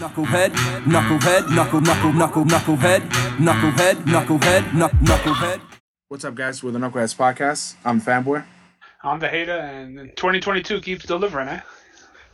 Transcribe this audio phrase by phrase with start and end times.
[0.00, 0.50] Knucklehead,
[0.84, 3.00] knucklehead, knuckle, knuckle, knuckle, knucklehead,
[3.36, 5.60] knucklehead, knucklehead, knuck, knucklehead.
[6.08, 6.62] What's up, guys?
[6.62, 7.74] We're the Knuckleheads Podcast.
[7.84, 8.42] I'm Fanboy.
[9.04, 11.60] I'm the hater, and 2022 keeps delivering, eh?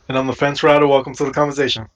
[0.07, 0.87] And I'm the fence rider.
[0.87, 1.87] Welcome to the conversation.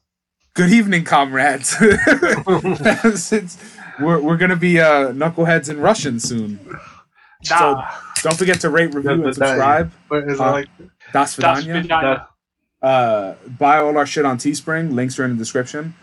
[0.56, 1.70] Good evening, comrades.
[3.16, 3.58] Since
[4.02, 6.60] we're, we're going to be uh, Knuckleheads in Russian soon.
[7.44, 7.82] So
[8.24, 9.94] don't forget to rate, review, and subscribe.
[10.12, 10.68] Is Uh, like
[11.14, 11.82] Das that's Vidania.
[11.88, 12.28] Vidania.
[12.82, 14.94] Uh, buy all our shit on Teespring.
[14.94, 15.94] Links are in the description.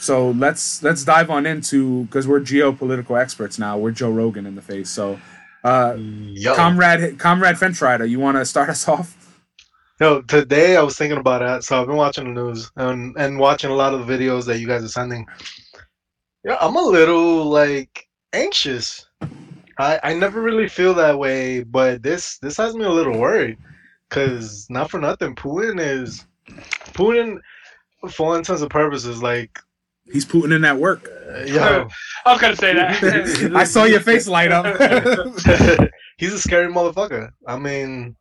[0.00, 3.78] So let's let's dive on into because we're geopolitical experts now.
[3.78, 4.90] We're Joe Rogan in the face.
[4.90, 5.20] So,
[5.62, 6.54] uh, yo?
[6.54, 9.42] comrade, comrade Fence Rider, you want to start us off?
[10.00, 11.62] Yo, today I was thinking about that.
[11.62, 14.58] So I've been watching the news and and watching a lot of the videos that
[14.58, 15.26] you guys are sending.
[16.44, 19.06] Yeah, I'm a little like anxious.
[19.78, 23.56] I I never really feel that way, but this this has me a little worried.
[24.10, 26.26] Cause not for nothing, Putin is
[26.92, 27.38] Putin,
[28.10, 29.58] for all intents and purposes, like
[30.12, 31.08] He's putting in that work.
[31.34, 31.88] uh, yo,
[32.26, 33.52] I was gonna say that.
[33.56, 34.66] I saw your face light up.
[36.18, 37.30] he's a scary motherfucker.
[37.48, 38.14] I mean,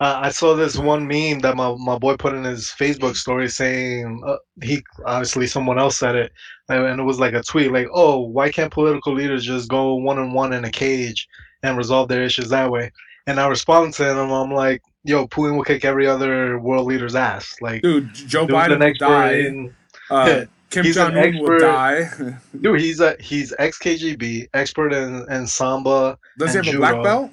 [0.00, 3.48] uh, I saw this one meme that my, my boy put in his Facebook story
[3.48, 6.32] saying uh, he obviously someone else said it,
[6.70, 9.96] and and it was like a tweet like, "Oh, why can't political leaders just go
[9.96, 11.28] one on one in a cage
[11.62, 12.90] and resolve their issues that way?"
[13.26, 17.14] And I responded to him, I'm like, "Yo, Putin will kick every other world leader's
[17.14, 17.56] ass.
[17.60, 19.32] Like, Dude, Joe dude's Biden an will die.
[19.34, 19.74] in-
[20.10, 22.10] Uh, Kim Jong Un will die.
[22.60, 26.18] dude, he's a he's ex KGB, expert in, in sambo.
[26.38, 27.30] Does he And have a black belt?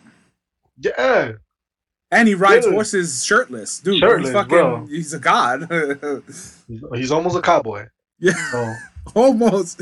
[0.77, 1.31] Yeah,
[2.11, 2.73] And he rides Dude.
[2.75, 3.79] horses shirtless.
[3.79, 4.85] Dude, Shirtless, he's fucking bro.
[4.87, 5.69] he's a god.
[6.95, 7.87] he's almost a cowboy.
[8.19, 8.73] yeah, So
[9.15, 9.81] almost.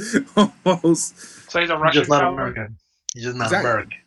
[0.66, 1.50] Almost.
[1.52, 2.34] so he's a he's Russian just not cowboy?
[2.34, 2.78] American.
[3.14, 3.70] He's just not Exactly.
[3.72, 4.00] American.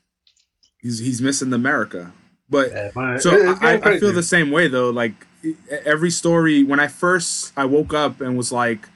[0.78, 2.12] He's he's missing America.
[2.48, 4.90] But Yeah, so I, I feel the same way though.
[4.90, 5.26] Like
[5.84, 8.88] every story when I first I woke up and was like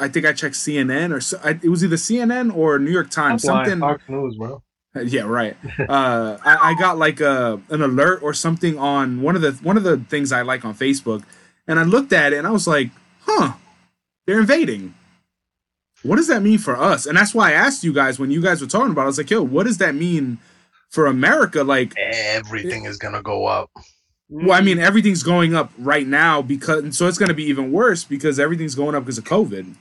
[0.00, 3.10] I think I checked CNN or so, I, it was either CNN or New York
[3.10, 3.42] Times.
[3.42, 4.62] That's Something Fox News, bro.
[5.04, 5.56] Yeah, right.
[5.78, 9.76] Uh, I, I got like a an alert or something on one of the one
[9.76, 11.24] of the things I like on Facebook,
[11.66, 12.90] and I looked at it and I was like,
[13.22, 13.54] "Huh,
[14.26, 14.94] they're invading."
[16.02, 17.06] What does that mean for us?
[17.06, 19.02] And that's why I asked you guys when you guys were talking about.
[19.02, 20.38] it, I was like, "Yo, what does that mean
[20.92, 23.70] for America?" Like, Everything is gonna go up.
[24.28, 27.70] well, I mean, everything's going up right now because so it's going to be even
[27.70, 29.74] worse because everything's going up because of COVID.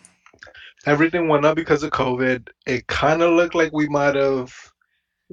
[0.85, 2.49] Everything went up because of COVID.
[2.65, 4.51] It kind of looked like we might have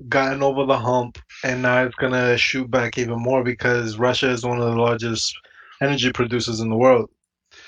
[0.08, 4.44] gotten over the hump, and now it's gonna shoot back even more because Russia is
[4.44, 5.34] one of the largest
[5.80, 7.10] energy producers in the world.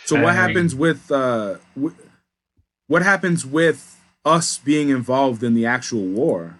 [0.05, 1.97] So what happens with uh, wh-
[2.87, 6.60] what happens with us being involved in the actual war?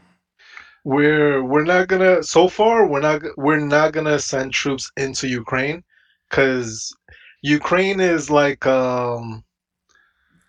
[0.85, 2.23] We're we're not gonna.
[2.23, 5.85] So far, we're not we're not gonna send troops into Ukraine
[6.29, 6.95] because
[7.43, 9.45] Ukraine is like um.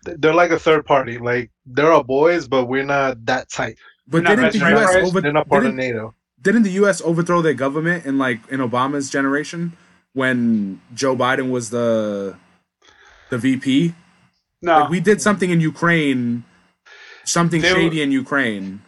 [0.04, 1.20] They're like a third party.
[1.20, 3.78] Like they're our boys, but we're not that tight.
[4.08, 4.70] But Not didn't the.
[4.70, 4.96] U.S.
[5.08, 6.16] over They're not part of didn't, NATO.
[6.42, 7.02] didn't the U.S.
[7.02, 9.74] overthrow their government in like in Obama's generation
[10.14, 12.36] when Joe Biden was the
[13.30, 13.94] the VP?
[14.64, 16.46] No, Like, we did something in Ukraine,
[17.26, 18.82] something They were- shady in Ukraine.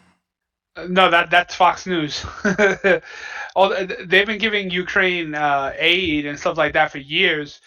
[0.78, 2.26] No, that that's Fox News.
[3.56, 7.62] All they've been giving Ukraine uh, aid and stuff like that for years,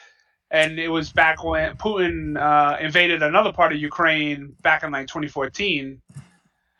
[0.50, 5.06] and it was back when Putin uh, invaded another part of Ukraine back in like
[5.06, 6.00] 2014,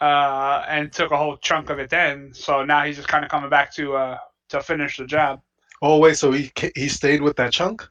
[0.00, 2.32] uh, and took a whole chunk of it then.
[2.34, 5.41] So now he's just kind of coming back to uh, to finish the job.
[5.82, 7.87] Oh wait, so he he stayed with that chunk?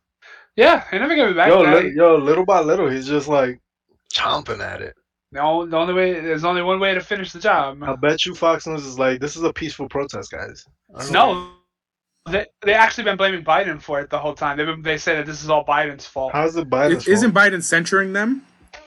[0.57, 1.49] Yeah, he never gave it back.
[1.49, 3.59] Yo, li- yo, little by little, he's just like
[4.13, 4.95] chomping at it.
[5.35, 7.83] The only, the only way there's only one way to finish the job.
[7.83, 10.65] I bet you Fox News is like, this is a peaceful protest, guys.
[10.95, 11.33] I don't know.
[12.25, 14.55] No, they they actually been blaming Biden for it the whole time.
[14.55, 16.31] They they say that this is all Biden's fault.
[16.31, 17.33] How's it Biden's Isn't?
[17.33, 18.45] Biden censuring them,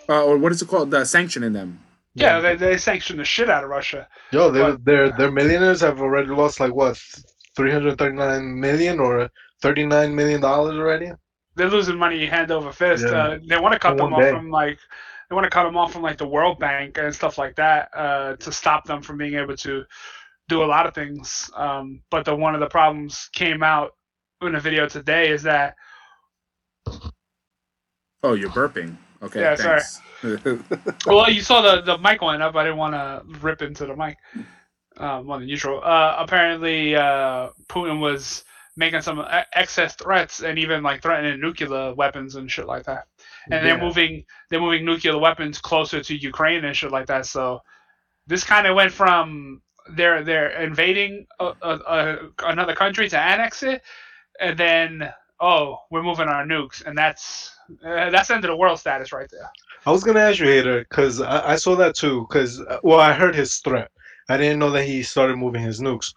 [0.08, 0.90] uh, or what is it called?
[0.90, 1.80] The sanctioning them.
[2.14, 4.08] yeah, they they sanction the shit out of Russia.
[4.32, 4.82] Yo, they, What?
[4.86, 6.96] their their millionaires have already lost like what,
[7.56, 9.28] three hundred thirty nine million or
[9.60, 11.10] thirty nine million dollars already.
[11.56, 13.04] They're losing money hand over fist.
[13.04, 13.18] Yeah.
[13.18, 14.78] Uh, they want to cut them off from like
[15.28, 17.90] they want to cut them off from like the World Bank and stuff like that
[17.94, 19.84] uh, to stop them from being able to
[20.48, 21.50] do a lot of things.
[21.54, 23.92] Um, but the one of the problems came out
[24.42, 25.74] in a video today is that
[28.22, 28.96] Oh, you're burping.
[29.22, 29.40] Okay.
[29.40, 30.58] Yeah, sorry.
[31.06, 32.56] well, you saw the the mic line up.
[32.56, 34.16] I didn't want to rip into the mic.
[34.96, 35.80] Um, on the neutral.
[35.84, 38.44] Uh, apparently, uh, Putin was
[38.76, 43.06] making some e- excess threats and even like threatening nuclear weapons and shit like that.
[43.50, 47.26] And they're moving they're moving nuclear weapons closer to Ukraine and shit like that.
[47.26, 47.60] So
[48.26, 49.62] this kind of went from
[49.96, 53.82] they're they're invading a, a, a, another country to annex it,
[54.40, 57.54] and then oh we're moving our nukes, and that's
[57.84, 59.48] Uh, that's end of the world status right there.
[59.84, 62.26] I was gonna ask you, Hater, because I, I saw that too.
[62.26, 63.90] Because well, I heard his threat.
[64.30, 66.14] I didn't know that he started moving his nukes,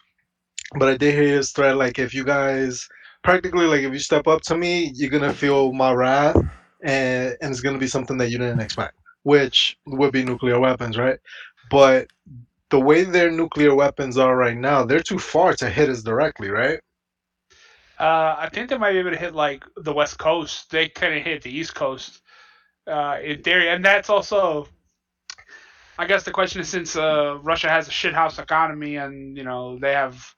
[0.80, 1.76] but I did hear his threat.
[1.76, 2.88] Like, if you guys
[3.22, 6.38] practically like if you step up to me, you're gonna feel my wrath,
[6.84, 10.98] and and it's gonna be something that you didn't expect, which would be nuclear weapons,
[10.98, 11.20] right?
[11.70, 12.08] But
[12.70, 16.50] the way their nuclear weapons are right now, they're too far to hit us directly,
[16.50, 16.80] right?
[18.00, 20.72] Uh, I think they might be able to hit like the west coast.
[20.72, 22.22] They couldn't hit the east coast
[22.88, 24.68] uh, in theory, and that's also.
[26.00, 29.78] I guess the question is since uh, Russia has a shithouse economy and you know
[29.78, 30.34] they have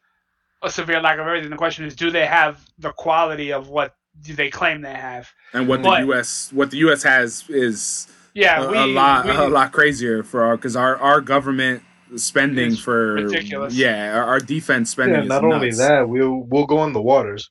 [0.62, 3.96] a severe lack of everything, the question is do they have the quality of what
[4.22, 5.30] they claim they have?
[5.54, 6.52] And what But- the U.S.
[6.54, 7.04] what the U.S.
[7.04, 10.96] has is Yeah, a, we, a lot we- a lot crazier for our because our
[10.98, 11.84] our government
[12.16, 13.74] spending for ridiculous.
[13.76, 15.16] Yeah, our, our defense spending.
[15.16, 17.50] Yeah, is not only that, we'll we'll go in the waters,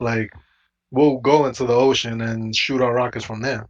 [0.00, 0.32] like
[0.90, 3.68] we'll go into the ocean and shoot our rockets from there.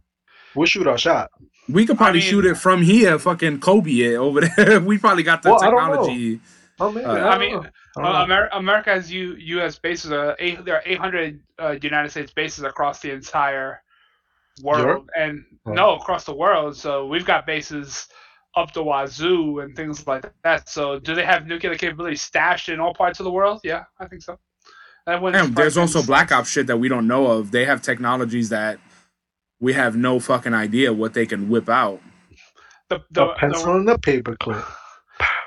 [0.55, 1.29] We'll shoot our shot.
[1.69, 3.17] we could probably I mean- shoot it from here.
[3.17, 4.79] Fucking Kobe it over there.
[4.89, 5.85] we probably got the Well, I don't know.
[6.05, 6.39] technology.
[6.83, 7.55] Oh man, Uh, I mean,
[7.97, 8.05] I don't.
[8.05, 9.79] Uh, Amer- America has U- U.S.
[9.79, 10.11] bases.
[10.11, 13.81] Uh, eight, there are 800 uh, United States bases across the entire
[14.61, 15.09] world, Europe?
[15.17, 15.71] and Oh.
[15.73, 16.75] no, across the world.
[16.75, 18.07] So we've got bases
[18.55, 20.67] up the wazoo and things like that.
[20.67, 23.61] So do they have nuclear capability stashed in all parts of the world?
[23.63, 24.37] Yeah, I think so.
[25.05, 27.51] That wouldn't Damn, there's also Black Ops shit that we don't know of.
[27.51, 28.79] They have technologies that
[29.59, 32.01] we have no fucking idea what they can whip out.
[32.89, 34.65] The, the, a pencil the, and a paperclip.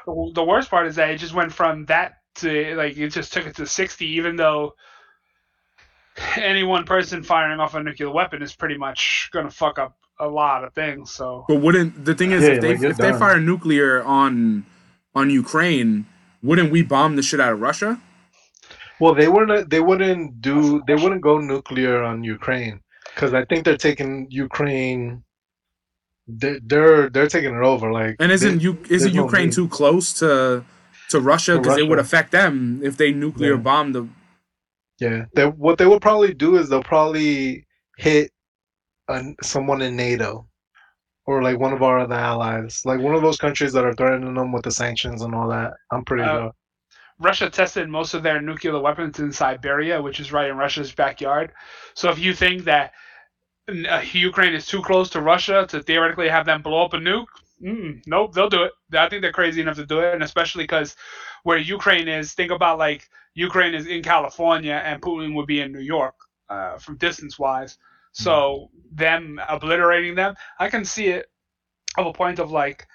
[0.06, 3.32] The, the worst part is that it just went from that to like it just
[3.32, 4.74] took it to 60, even though
[6.36, 10.26] any one person firing off a nuclear weapon is pretty much gonna fuck up a
[10.26, 11.10] lot of things.
[11.10, 14.02] So But wouldn't the thing is Yeah, if they like, you're if they fire nuclear
[14.02, 14.64] on
[15.14, 16.06] on Ukraine,
[16.42, 18.00] wouldn't we bomb the shit out of Russia?
[19.00, 19.70] Well, they wouldn't.
[19.70, 20.82] They wouldn't do.
[20.86, 22.80] They wouldn't go nuclear on Ukraine
[23.14, 25.22] because I think they're taking Ukraine.
[26.28, 27.92] They're they're, they're taking it over.
[27.92, 30.64] Like And isn't they- you isn't Ukraine too close to
[31.10, 33.60] to Russia because it would affect them if they nuclear Yeah.
[33.60, 34.08] bomb the
[34.98, 37.66] Yeah, they, what they will probably do is they'll probably
[37.98, 38.30] hit
[39.08, 40.48] an, someone in NATO
[41.26, 44.34] or like one of our other allies, like one of those countries that are threatening
[44.34, 45.74] them with the sanctions and all that.
[45.92, 46.52] I'm pretty Uh, sure.
[47.18, 51.52] Russia tested most of their nuclear weapons in Siberia, which is right in Russia's backyard.
[51.94, 52.92] So if you think that
[53.68, 57.26] Ukraine is too close to Russia to theoretically have them blow up a nuke,
[57.62, 58.72] mm, nope, they'll do it.
[58.96, 60.94] I think they're crazy enough to do it, and especially because
[61.42, 65.72] where Ukraine is, think about like Ukraine is in California and Putin would be in
[65.72, 66.14] New York,
[66.48, 67.78] uh, from distance wise.
[68.12, 71.26] So them obliterating them, I can see it
[71.98, 72.86] of a point of like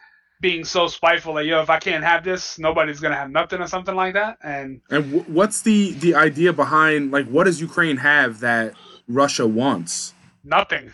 [0.41, 3.67] being so spiteful that yo, if I can't have this, nobody's gonna have nothing or
[3.67, 4.39] something like that.
[4.43, 8.73] And and w- what's the the idea behind like what does Ukraine have that
[9.07, 10.15] Russia wants?
[10.43, 10.91] Nothing.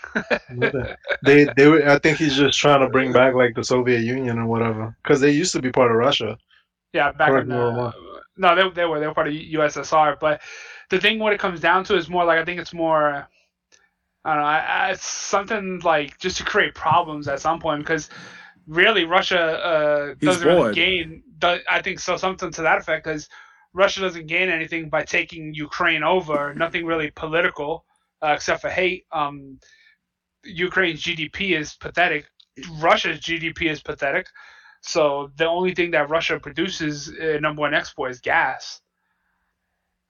[1.24, 4.40] they they were, I think he's just trying to bring back like the Soviet Union
[4.40, 6.38] or whatever because they used to be part of Russia.
[6.94, 7.94] Yeah, back Correct in the, if I'm wrong.
[8.38, 10.20] no, they, they were they were part of USSR.
[10.20, 10.42] But
[10.90, 13.28] the thing, what it comes down to, is more like I think it's more.
[14.26, 14.50] I don't know.
[14.50, 18.10] I, I, it's something like just to create problems at some point because
[18.68, 21.24] really Russia uh, doesn't really gain.
[21.40, 22.18] Do, I think so.
[22.18, 23.30] Something to that effect because
[23.74, 26.54] Russia doesn't gain anything by taking Ukraine over.
[26.56, 27.86] Nothing really political
[28.24, 29.06] uh, except for hate.
[29.12, 29.60] Um,
[30.44, 32.25] Ukraine's GDP is pathetic.
[32.80, 34.27] Russia's GDP is pathetic.
[34.82, 38.82] So the only thing that Russia produces, uh, number one export, is gas.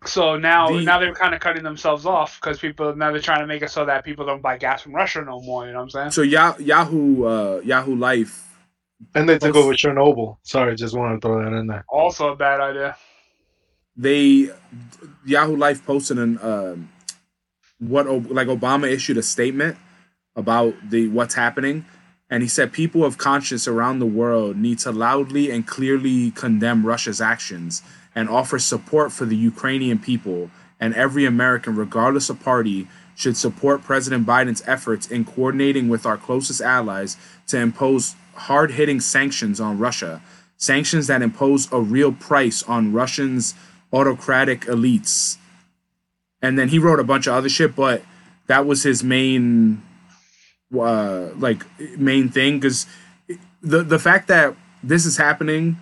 [0.05, 3.39] So now, The- now they're kind of cutting themselves off because people now they're trying
[3.41, 5.65] to make it so that people don't buy gas from Russia no more.
[5.65, 6.11] You know what I'm saying?
[6.11, 8.45] So Ya- Yahoo uh, Yahoo Life
[9.15, 10.37] And they took over Chernobyl.
[10.43, 11.85] Sorry, just wanted to throw that in there.
[11.89, 12.95] Also a bad idea.
[13.95, 14.51] they
[15.25, 16.89] Yahoo Life posted an um
[17.79, 19.77] what like Obama issued a statement
[20.35, 21.85] about the what's happening
[22.29, 26.85] and he said people of conscience around the world need to loudly and clearly condemn
[26.85, 27.81] Russia's actions
[28.13, 33.83] and offer support for the Ukrainian people and every American regardless of party should support
[33.83, 37.17] President Biden's efforts in coordinating with our closest allies
[37.47, 40.21] to impose hard-hitting sanctions on Russia
[40.57, 43.53] sanctions that impose a real price on Russians
[43.93, 45.37] autocratic elites.
[46.41, 48.03] And then he wrote a bunch of other shit, but
[48.47, 49.81] that was his main
[50.77, 51.63] uh like
[51.97, 52.85] main thing cuz
[53.61, 54.53] the the fact that
[54.83, 55.77] this is happening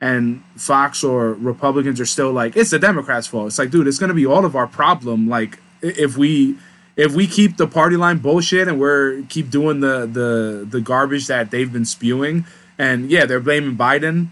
[0.00, 3.46] and Fox or Republicans are still like it's the Democrats' fault.
[3.48, 6.56] It's like, dude, it's to be all of our problem like if we
[6.96, 11.26] if we keep the party line bullshit and we're keep doing the the the garbage
[11.26, 12.44] that they've been spewing
[12.78, 14.28] and yeah, they're blaming Biden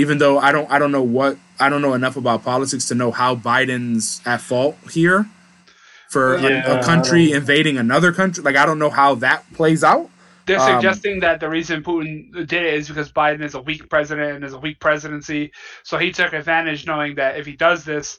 [0.00, 2.94] even though I don't I don't know what I don't know enough about politics to
[2.94, 5.26] know how Biden's at fault here.
[6.08, 8.42] for a- Yeah, a, I country invading another country.
[8.42, 10.10] Like I don't know how that plays out.
[10.46, 13.88] They're Um, suggesting that the reason Putin did it is because Biden is a weak
[13.88, 15.52] president and is a weak presidency.
[15.84, 18.18] So he took advantage, knowing that if he does this,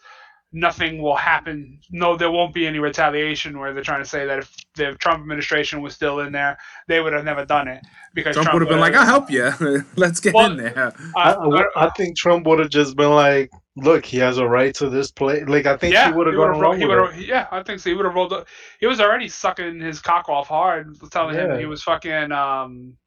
[0.53, 1.79] nothing will happen.
[1.91, 3.57] No, there won't be any retaliation.
[3.59, 7.01] Where they're trying to say that if the Trump administration was still in there, they
[7.01, 7.81] would have never done it
[8.13, 9.51] because Trump, would have been like, "I'll help you.
[9.95, 13.11] Let's get Well, in there." I, Uh, I, I think Trump would have just been
[13.11, 16.27] like, "Look, he has a right to this place." Like I think yeah, he would
[16.27, 17.27] have he gone would've along he with would've- it.
[17.27, 17.89] Yeah, I think so.
[17.89, 18.33] He would have rolled.
[18.33, 18.47] Up.
[18.79, 21.53] He was already sucking his cock off hard, telling Yeah.
[21.53, 22.97] him he was fucking um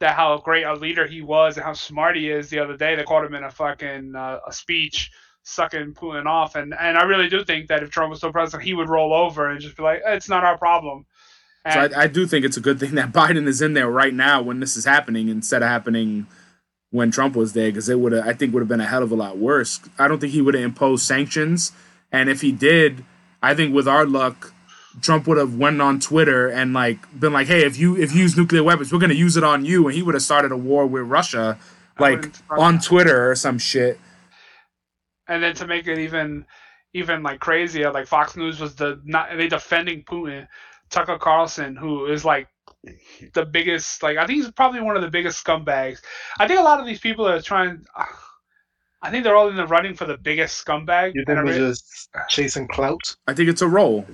[0.00, 2.50] that how great a leader he was and how smart he is.
[2.50, 5.10] The other day, they called him in a fucking uh, a speech
[5.42, 8.64] sucking Putin off, and and I really do think that if Trump was still president,
[8.64, 11.06] he would roll over and just be like, "Eh, "It's not our problem."
[11.72, 14.14] So I, I do think it's a good thing that Biden is in there right
[14.14, 16.26] now when this is happening instead of happening
[16.90, 19.02] when Trump was there because it would have I think would have been a hell
[19.02, 19.80] of a lot worse.
[19.98, 21.72] I don't think he would have imposed sanctions,
[22.10, 23.04] and if he did,
[23.42, 24.52] I think with our luck,
[25.00, 28.22] Trump would have went on Twitter and like been like, "Hey, if you if you
[28.22, 30.56] use nuclear weapons, we're gonna use it on you," and he would have started a
[30.56, 31.58] war with Russia,
[31.98, 32.78] like on.
[32.78, 33.98] Twitter or some shit.
[35.32, 36.44] And then to make it even
[36.92, 40.46] even like crazier, like Fox News was the not they defending Putin.
[40.90, 42.48] Tucker Carlson, who is like
[43.32, 46.02] the biggest, like I think he's probably one of the biggest scumbags.
[46.38, 47.86] I think a lot of these people are trying.
[49.00, 51.12] I think they're all in the running for the biggest scumbag.
[51.14, 53.16] You I think re- he's just chasing clout?
[53.26, 54.06] I think it's a role.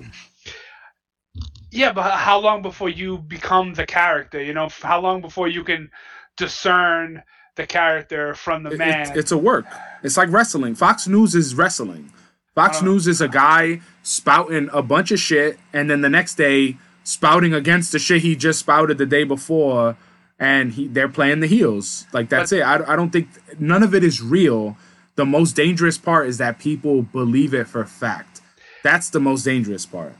[1.69, 4.41] yeah, but how long before you become the character?
[4.41, 5.91] You know, how long before you can
[6.37, 7.21] discern
[7.59, 9.01] the character from the man?
[9.01, 9.65] It's, it's a work.
[10.01, 10.75] It's like wrestling.
[10.75, 12.11] Fox News is wrestling.
[12.55, 12.85] Fox Uh.
[12.85, 17.53] News is a guy spouting a bunch of shit, and then the next day spouting
[17.53, 19.97] against the shit he just spouted the day before,
[20.39, 22.05] and he they're playing the heels.
[22.13, 22.61] Like that's it.
[22.61, 23.27] I, I don't think
[23.59, 24.77] none of it is real.
[25.15, 28.41] The most dangerous part is that people believe it for fact.
[28.83, 30.15] That's the most dangerous part.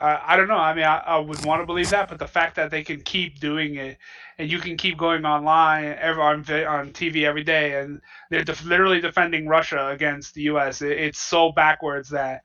[0.00, 0.56] I don't know.
[0.56, 3.00] I mean, I, I would want to believe that, but the fact that they can
[3.00, 3.98] keep doing it,
[4.38, 8.00] and you can keep going online, every, on on TV every day, and
[8.30, 10.82] they're def- literally defending Russia against the U.S.
[10.82, 12.42] It, it's so backwards that,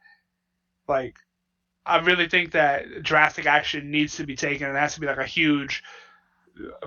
[0.88, 1.15] like,
[1.86, 5.07] I really think that drastic action needs to be taken, and it has to be
[5.07, 5.83] like a huge,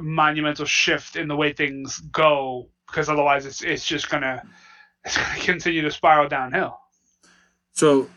[0.00, 4.42] monumental shift in the way things go, because otherwise, it's it's just gonna
[5.04, 6.80] it's gonna continue to spiral downhill.
[7.72, 8.08] So,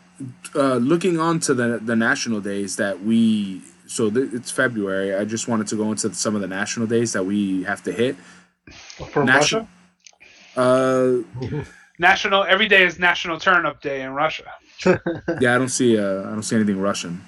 [0.54, 5.14] uh, looking on to the the national days that we so th- it's February.
[5.14, 7.92] I just wanted to go into some of the national days that we have to
[7.92, 8.16] hit.
[9.12, 9.66] From Nation-
[10.56, 11.22] Russia?
[11.50, 11.62] Uh,
[11.98, 14.50] National every day is National Turnip Day in Russia.
[15.40, 17.20] yeah, I don't see uh, I don't see anything Russian.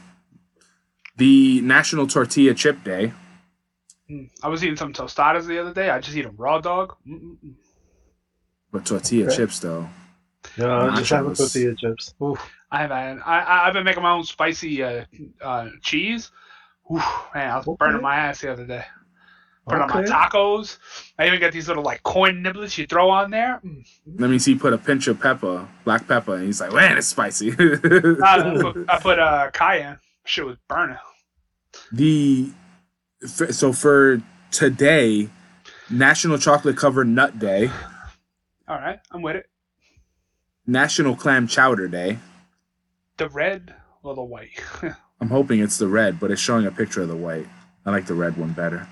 [1.18, 3.12] The National Tortilla Chip Day.
[4.10, 4.30] Mm.
[4.42, 5.90] I was eating some tostadas the other day.
[5.90, 6.96] I just eat a raw dog.
[7.06, 7.54] Mm-mm-mm.
[8.72, 9.36] But tortilla Okay.
[9.36, 9.88] chips though.
[10.56, 12.14] Yeah, I just have tortilla chips.
[12.22, 12.40] Oof.
[12.72, 15.04] I have had, I, I- I've been making my own spicy uh,
[15.42, 16.30] uh, cheese.
[16.92, 17.76] Oof, man, I was Okay.
[17.78, 18.84] burning my ass the other day.
[19.68, 20.78] Put it on my tacos.
[21.20, 23.60] I even got these little like corn niblets you throw on there.
[23.64, 23.86] Mm.
[24.18, 24.56] Let me see.
[24.56, 28.90] Put a pinch of pepper, black pepper, and he's like, "Man, it's spicy." I, put,
[28.90, 29.98] I put uh, cayenne.
[30.24, 30.96] Shit was burning.
[31.92, 32.50] the
[33.24, 35.28] so for today,
[35.88, 37.70] National Chocolate Covered Nut Day,
[38.66, 39.46] All right, I'm with it.
[40.66, 42.18] National Clam Chowder Day.
[43.16, 44.60] The red or the white.
[45.20, 47.46] I'm hoping it's the red, but it's showing a picture of the white.
[47.86, 48.88] I like the red one better.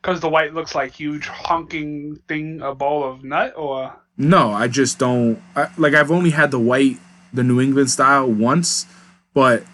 [0.00, 4.68] Because the white looks like huge honking thing, a bowl of nut, or No, I
[4.68, 5.94] just don't I, like.
[5.94, 6.98] I've only had the white,
[7.32, 8.86] the New England style once,
[9.34, 9.64] but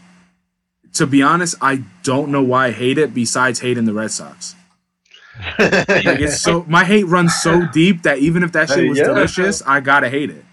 [0.95, 3.15] to be honest, I don't know why I hate it.
[3.15, 4.57] Besides hating the Red Sox,
[5.59, 9.05] like it's so my hate runs so deep that even if that shit was yeah.
[9.05, 10.45] delicious, I gotta hate it.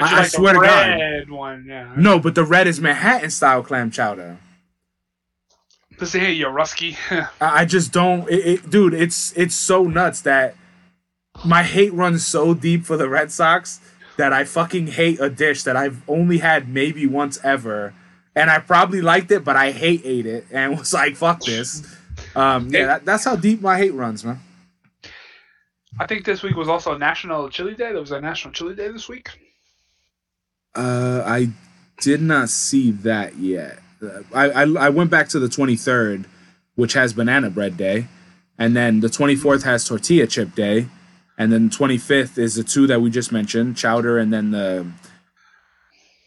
[0.00, 1.28] But I- I like swear to God.
[1.30, 1.64] one.
[1.68, 1.92] Yeah.
[1.96, 4.38] No, but the red is Manhattan style clam chowder.
[5.98, 6.96] Listen here, you rusky.
[7.40, 8.92] I I just don't, it, it, dude.
[8.94, 10.54] It's it's so nuts that
[11.44, 13.80] my hate runs so deep for the Red Sox
[14.18, 17.94] that I fucking hate a dish that I've only had maybe once ever,
[18.34, 21.96] and I probably liked it, but I hate ate it and was like, fuck this.
[22.34, 24.40] Um, yeah, that, that's how deep my hate runs, man.
[25.98, 27.92] I think this week was also National Chili Day.
[27.92, 29.30] There was a National Chili Day this week.
[30.76, 31.48] Uh, I
[32.00, 33.78] did not see that yet.
[34.02, 36.26] Uh, I, I I went back to the 23rd,
[36.74, 38.08] which has Banana Bread Day,
[38.58, 40.88] and then the 24th has Tortilla Chip Day,
[41.38, 44.86] and then 25th is the two that we just mentioned, Chowder, and then the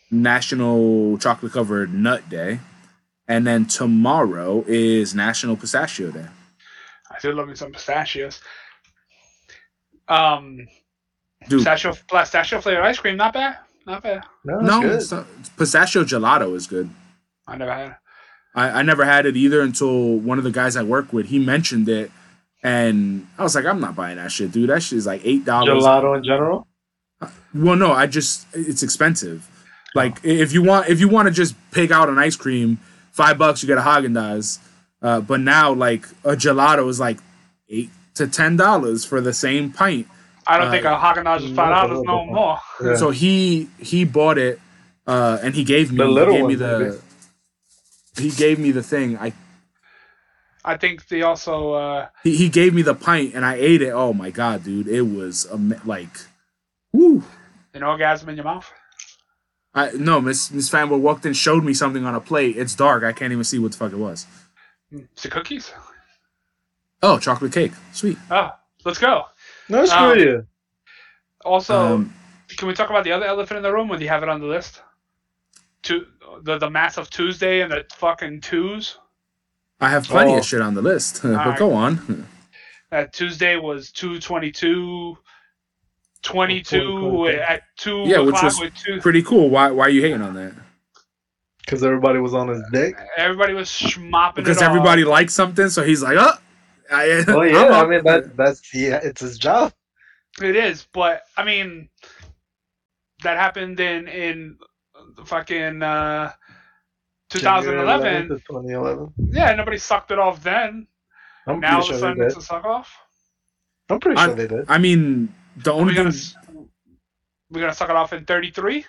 [0.10, 2.60] National Chocolate Covered Nut Day,
[3.28, 6.26] and then tomorrow is National Pistachio Day.
[7.12, 8.42] I did love me some pistachios.
[10.08, 10.68] Um,
[11.48, 13.58] Dude, pistachio, pistachio flavored ice cream, not bad.
[13.86, 14.24] Not bad.
[14.44, 14.92] No, that's no, good.
[14.92, 15.26] it's not,
[15.58, 16.90] pistachio gelato is good.
[17.48, 17.88] I never had.
[17.92, 17.98] it.
[18.56, 21.40] I, I never had it either until one of the guys I work with he
[21.40, 22.12] mentioned it,
[22.64, 24.70] and I was like, I'm not buying that shit, dude.
[24.70, 25.84] That shit is like eight dollars.
[25.84, 26.68] Gelato in general.
[27.54, 29.48] Well, no, I just it's expensive.
[29.96, 32.80] Like if you want if you want to just pick out an ice cream,
[33.12, 34.60] five bucks you get a Haagen Dazs.
[35.02, 37.18] Uh, but now like a gelato is like
[37.70, 40.08] eight to ten dollars for the same pint.
[40.50, 42.58] I don't Uh, think a Haagen Dazs is five dollars no more.
[42.84, 42.96] Yeah.
[42.96, 44.60] So he he bought it,
[45.06, 47.02] uh, and he gave me The he little gave me ones,
[48.16, 49.18] the he gave me the thing.
[49.18, 49.32] I
[50.66, 53.92] I think they also uh, he, he gave me the pint and I ate it.
[53.92, 56.10] Oh my god, dude, it was am- like,
[56.92, 57.24] woo.
[57.74, 58.70] an orgasm in your mouth.
[59.74, 62.58] I no, Miss Miss Fanboy walked in, showed me something on a plate.
[62.58, 63.04] It's dark.
[63.04, 64.26] I can't even see what the fuck it was.
[64.92, 65.72] Is it cookies?
[67.04, 68.18] Oh, chocolate cake, sweet.
[68.32, 68.50] Oh,
[68.84, 69.26] let's go.
[69.70, 70.48] No, screw Um, you.
[71.46, 72.14] Also, Um,
[72.58, 74.42] can we talk about the other elephant in the room when you have it on
[74.42, 74.82] the list?
[75.84, 76.06] To
[76.44, 78.98] the the massive Tuesday and the fucking twos.
[79.80, 80.40] I have plenty Oh.
[80.40, 81.58] of shit on the list, but Alright.
[81.60, 82.28] go on.
[82.92, 85.18] That Tuesday was 222,
[86.22, 89.00] 22 Oh, at 2 Yeah, which was with two.
[89.00, 89.50] Pretty cool.
[89.50, 90.54] Why why are you hating on that?
[91.60, 92.96] Because everybody was on his dick.
[93.16, 95.12] Everybody was schmopping Because it everybody all.
[95.12, 96.34] likes something, so he's like, oh.
[96.92, 99.74] I, Well, yeah, I up." mean that that's yeah, it's his job.
[100.42, 101.90] It is, but I mean,
[103.24, 104.58] that happened in in
[105.16, 106.32] the fucking uh,
[107.30, 108.30] 2011.
[108.30, 109.14] 2011.
[109.32, 110.88] Yeah, nobody sucked it off then.
[111.48, 112.96] I'm now all pretty of a sudden it's a suck off.
[113.90, 114.66] I'm pretty I- sure they did.
[114.70, 116.12] I mean, the We're only gonna
[117.50, 118.86] we're gonna suck it off in 33.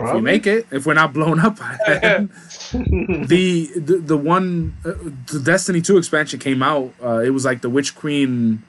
[0.00, 2.30] If we make it, if we're not blown up by then.
[2.72, 4.92] the, the the one uh,
[5.30, 6.92] the Destiny 2 expansion came out.
[7.02, 8.62] Uh, it was like the Witch Queen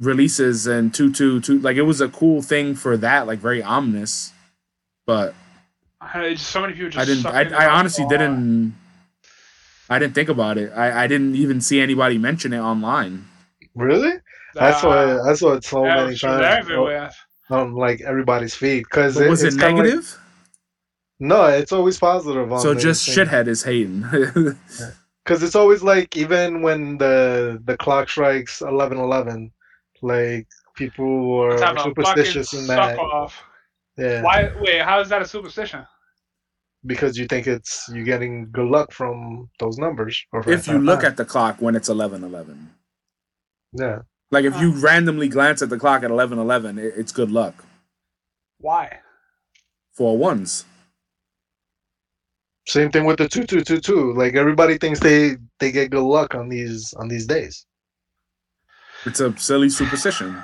[0.00, 3.62] releases and two two two like it was a cool thing for that, like very
[3.62, 4.32] ominous.
[5.06, 5.34] But
[6.00, 7.24] I- just so many people just.
[7.26, 7.54] I didn't.
[7.54, 7.78] I, I off.
[7.78, 8.74] honestly didn't.
[9.88, 10.72] I didn't think about it.
[10.74, 13.26] I, I didn't even see anybody mention it online.
[13.74, 14.12] really?
[14.58, 15.30] I saw Uh, it.
[15.30, 17.10] I saw it so yeah, many times everywhere.
[17.50, 18.80] on like everybody's feed.
[18.84, 20.19] Because But was it it's kinda like- negative?
[21.20, 22.52] No, it's always positive.
[22.52, 23.26] On so the just thing.
[23.26, 24.04] shithead is hating.
[25.22, 29.52] Because it's always like even when the the clock strikes eleven eleven,
[30.02, 32.98] like people are Let's have a superstitious in that.
[32.98, 33.40] off.
[33.98, 34.50] Yeah, Why?
[34.60, 35.86] Wait, how is that a superstition?
[36.86, 40.24] because you think it's you getting good luck from those numbers.
[40.32, 41.10] Or from if you look time.
[41.10, 42.70] at the clock when it's eleven eleven,
[43.72, 44.80] yeah, like if you ah.
[44.80, 47.64] randomly glance at the clock at eleven eleven, it, it's good luck
[48.58, 49.00] Why?
[49.92, 50.64] for ones.
[52.70, 54.12] Same thing with the two two two two.
[54.14, 57.66] Like everybody thinks they they get good luck on these on these days.
[59.06, 60.40] It's a silly superstition.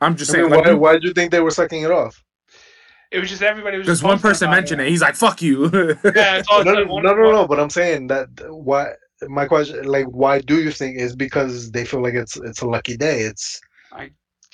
[0.00, 1.90] I'm just I saying, mean, like, why why do you think they were sucking it
[1.90, 2.22] off?
[3.10, 3.86] It was just everybody was.
[3.86, 4.88] because one person about mentioned it.
[4.88, 5.64] He's like, "Fuck you."
[6.14, 7.46] Yeah, it's all No, no, no, no, no.
[7.46, 8.92] But I'm saying that why
[9.28, 12.66] my question, like, why do you think is because they feel like it's it's a
[12.66, 13.20] lucky day?
[13.20, 13.60] It's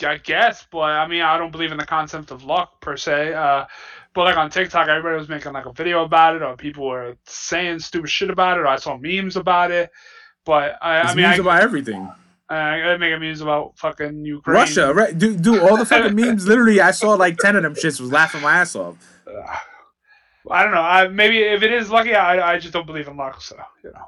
[0.02, 3.34] I guess, but I mean, I don't believe in the concept of luck per se.
[3.34, 3.66] Uh,
[4.14, 7.16] but like on TikTok, everybody was making like a video about it, or people were
[7.24, 9.90] saying stupid shit about it, or I saw memes about it.
[10.44, 12.10] But I, It's I mean, I, memes about everything.
[12.48, 14.54] I, I make memes about fucking Ukraine.
[14.54, 15.16] Russia, right?
[15.16, 16.46] Do do all the fucking memes.
[16.46, 18.00] Literally, I saw like ten of them shits.
[18.00, 18.96] Was laughing my ass off.
[20.50, 20.80] I don't know.
[20.80, 23.42] I, maybe if it is lucky, I, I just don't believe in luck.
[23.42, 24.06] So you know,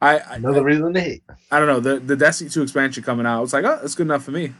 [0.00, 1.22] I I, another reason to hate.
[1.50, 3.42] I don't know the the Destiny two expansion coming out.
[3.44, 4.52] It's like, oh, it's good enough for me.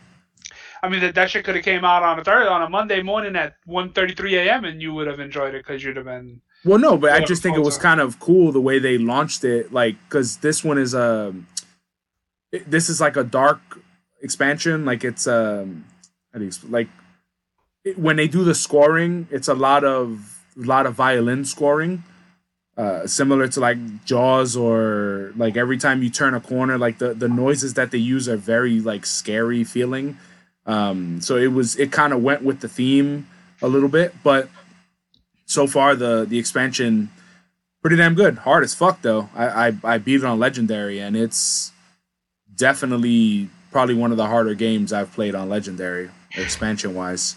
[0.83, 3.03] I mean that that shit could have came out on a third on a Monday
[3.03, 4.65] morning at 1.33 a.m.
[4.65, 6.41] and you would have enjoyed it because you'd have been.
[6.65, 9.43] Well, no, but I just think it was kind of cool the way they launched
[9.45, 11.35] it, like because this one is a,
[12.53, 13.61] it- this is like a dark
[14.23, 15.85] expansion, like it's um,
[16.33, 16.89] how do you exp- like
[17.85, 22.03] it, when they do the scoring, it's a lot of a lot of violin scoring,
[22.77, 27.15] uh, similar to like Jaws or like every time you turn a corner, like the
[27.15, 30.19] the noises that they use are very like scary feeling.
[30.67, 33.29] Um, so it was it kind of went with the theme
[33.63, 34.49] a little bit, but
[35.47, 37.11] so far the the expansion
[37.81, 38.39] pretty damn good.
[38.39, 39.31] Hard as fuck though.
[39.35, 41.73] I I, I beat it on legendary and it's
[42.55, 47.37] definitely probably one of the harder games I've played on legendary expansion wise.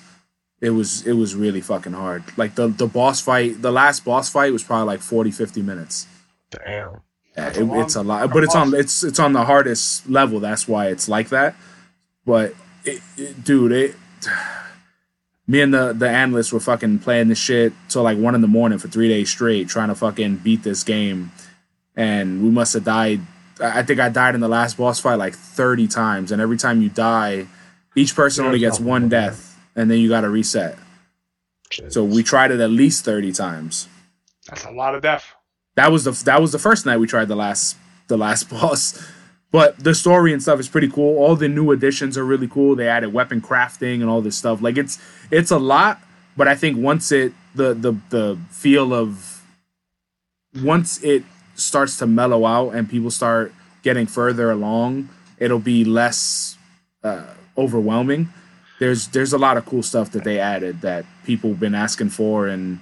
[0.61, 2.23] It was it was really fucking hard.
[2.37, 6.05] Like the the boss fight, the last boss fight was probably like 40 50 minutes.
[6.51, 7.01] Damn.
[7.37, 10.09] Yeah, it, a long- it's a lot, but it's on it's it's on the hardest
[10.09, 10.39] level.
[10.39, 11.55] That's why it's like that.
[12.25, 13.95] But it, it, dude, it.
[15.47, 18.47] Me and the the analysts were fucking playing this shit till like one in the
[18.47, 21.31] morning for three days straight, trying to fucking beat this game,
[21.95, 23.21] and we must have died.
[23.59, 26.57] I I think I died in the last boss fight like thirty times, and every
[26.57, 27.47] time you die,
[27.95, 30.77] Each person only gets one death, and then you got to reset.
[31.89, 33.87] So we tried it at least thirty times.
[34.47, 35.33] That's a lot of death.
[35.75, 37.77] That was the that was the first night we tried the last
[38.07, 39.07] the last boss.
[39.51, 41.17] But the story and stuff is pretty cool.
[41.17, 42.75] All the new additions are really cool.
[42.75, 44.61] They added weapon crafting and all this stuff.
[44.61, 44.99] Like it's
[45.31, 46.01] it's a lot,
[46.37, 49.43] but I think once it the the the feel of
[50.63, 51.23] once it
[51.55, 53.53] starts to mellow out and people start
[53.83, 56.57] getting further along, it'll be less
[57.03, 58.29] uh, overwhelming.
[58.79, 62.09] There's there's a lot of cool stuff that they added that people have been asking
[62.09, 62.79] for, and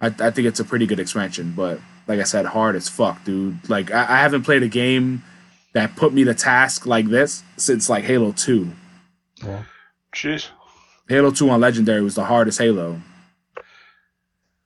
[0.00, 1.52] I, I think it's a pretty good expansion.
[1.54, 3.68] But like I said, hard as fuck, dude.
[3.68, 5.22] Like I, I haven't played a game
[5.74, 8.72] that put me to task like this since like Halo Two.
[9.44, 9.64] Yeah.
[10.14, 10.48] Jeez.
[11.08, 13.00] Halo Two on Legendary was the hardest Halo.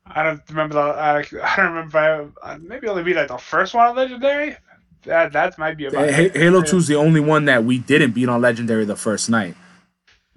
[0.06, 0.80] I don't remember the.
[0.80, 2.32] I, I don't remember.
[2.42, 4.56] I, uh, maybe only beat like the first one on Legendary.
[5.04, 6.12] That that might be about.
[6.12, 9.30] Ha- Halo Two is the only one that we didn't beat on Legendary the first
[9.30, 9.56] night.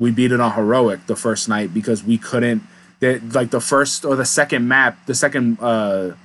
[0.04, 2.62] We beat it on Heroic the first night because we couldn't.
[3.00, 6.16] That like the first or the second map, the second uh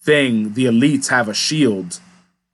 [0.00, 1.98] thing, the elites have a shield,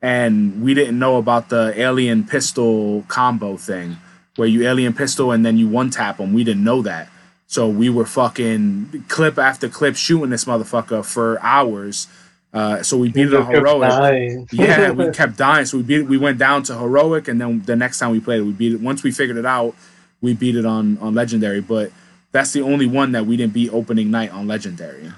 [0.01, 3.99] and we didn't know about the alien pistol combo thing,
[4.37, 6.33] where you alien pistol and then you one tap them.
[6.33, 7.11] We didn't know that,
[7.47, 12.09] so we were fucking clip after clip shooting this motherfucker for hours.
[12.55, 14.49] Uh, so we beat it on heroic.
[14.53, 15.67] yeah, we kept dying.
[15.67, 16.09] So we beat it.
[16.09, 18.73] We went down to heroic, and then the next time we played it, we beat
[18.73, 18.81] it.
[18.81, 19.75] Once we figured it out,
[20.21, 21.61] we beat it on on legendary.
[21.61, 21.93] But
[22.33, 25.13] that's the only one that we didn't beat opening night on legendary.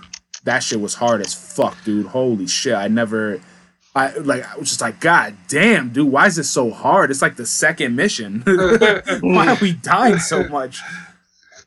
[0.44, 2.06] That shit was hard as fuck, dude.
[2.06, 2.74] Holy shit!
[2.74, 3.40] I never.
[3.94, 4.50] I like.
[4.50, 6.10] I was just like, God damn, dude.
[6.10, 7.10] Why is this so hard?
[7.10, 8.42] It's like the second mission.
[9.20, 10.80] why are we dying so much?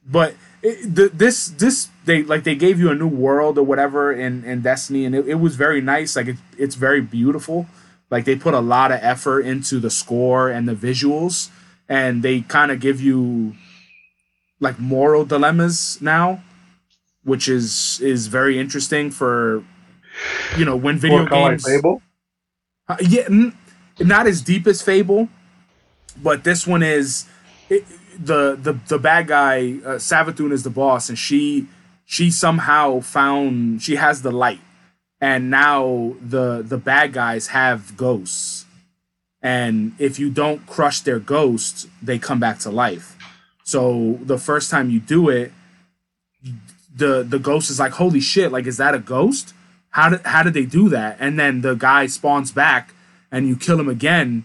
[0.06, 4.12] But it, the, this this they like they gave you a new world or whatever
[4.12, 6.16] in in Destiny, and it, it was very nice.
[6.16, 7.68] Like it, it's very beautiful.
[8.10, 11.50] Like they put a lot of effort into the score and the visuals,
[11.90, 13.56] and they kind of give you
[14.60, 16.44] like moral dilemmas now,
[17.24, 19.64] which is is very interesting for
[20.58, 21.66] you know when video kinda like games.
[21.66, 22.02] Fable?
[22.88, 23.58] Uh, yeah, n-
[24.00, 25.30] not as deep as Fable,
[26.22, 27.26] but this one is
[27.70, 27.86] it,
[28.20, 29.80] the the the bad guy.
[29.84, 31.68] Uh, Savathun is the boss, and she
[32.06, 34.62] she somehow found she has the light,
[35.20, 38.66] and now the the bad guys have ghosts,
[39.46, 43.16] and if you don't crush their ghosts, they come back to life.
[43.64, 45.52] So the first time you do it,
[46.96, 48.52] the the ghost is like, "Holy shit!
[48.52, 49.54] Like, is that a ghost?"
[49.96, 51.16] how did how did they do that?
[51.22, 52.94] And then the guy spawns back,
[53.32, 54.44] and you kill him again,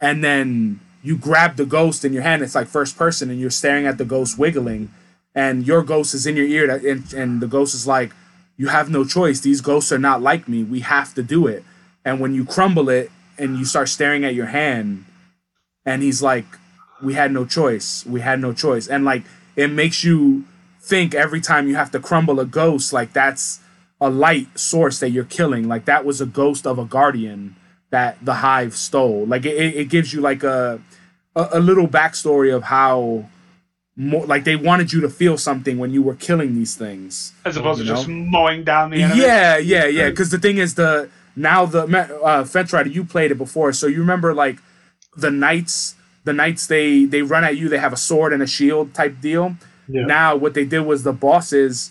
[0.00, 2.42] and then you grab the ghost in your hand.
[2.42, 4.90] It's like first person, and you're staring at the ghost wiggling,
[5.36, 8.10] and your ghost is in your ear, and, and the ghost is like,
[8.56, 9.38] "You have no choice.
[9.38, 10.64] These ghosts are not like me.
[10.64, 11.62] We have to do it."
[12.04, 15.04] And when you crumble it, and you start staring at your hand,
[15.84, 16.46] and he's like,
[17.02, 18.04] "We had no choice.
[18.06, 19.22] We had no choice," and like
[19.56, 20.44] it makes you
[20.80, 23.60] think every time you have to crumble a ghost, like that's
[24.00, 25.68] a light source that you're killing.
[25.68, 27.56] Like that was a ghost of a guardian
[27.90, 29.26] that the hive stole.
[29.26, 30.80] Like it, it gives you like a,
[31.34, 33.28] a a little backstory of how
[33.98, 37.32] more like they wanted you to feel something when you were killing these things.
[37.44, 37.96] As opposed to know?
[37.96, 39.20] just mowing down the enemy.
[39.20, 40.08] Yeah, yeah, yeah.
[40.08, 41.84] Because the thing is, the now the
[42.22, 44.58] uh, Fence Rider, you played it before, so you remember like
[45.16, 45.94] the knights.
[46.24, 47.70] The knights they they run at you.
[47.70, 49.56] They have a sword and a shield type deal.
[49.88, 50.04] Yeah.
[50.04, 51.90] Now what they did was the bosses,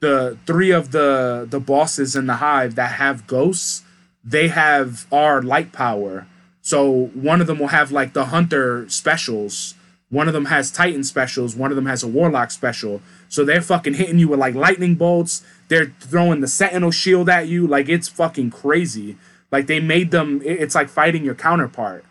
[0.00, 3.82] the three of the the bosses in the hive that have ghosts,
[4.24, 6.26] they have our light power.
[6.62, 9.74] So one of them will have like the hunter specials.
[10.08, 11.54] One of them has Titan specials.
[11.54, 13.02] One of them has a Warlock special.
[13.28, 15.44] So they're fucking hitting you with like lightning bolts.
[15.68, 17.66] They're throwing the Sentinel shield at you.
[17.66, 19.16] Like it's fucking crazy.
[19.52, 20.40] Like they made them.
[20.44, 22.04] It's like fighting your counterpart.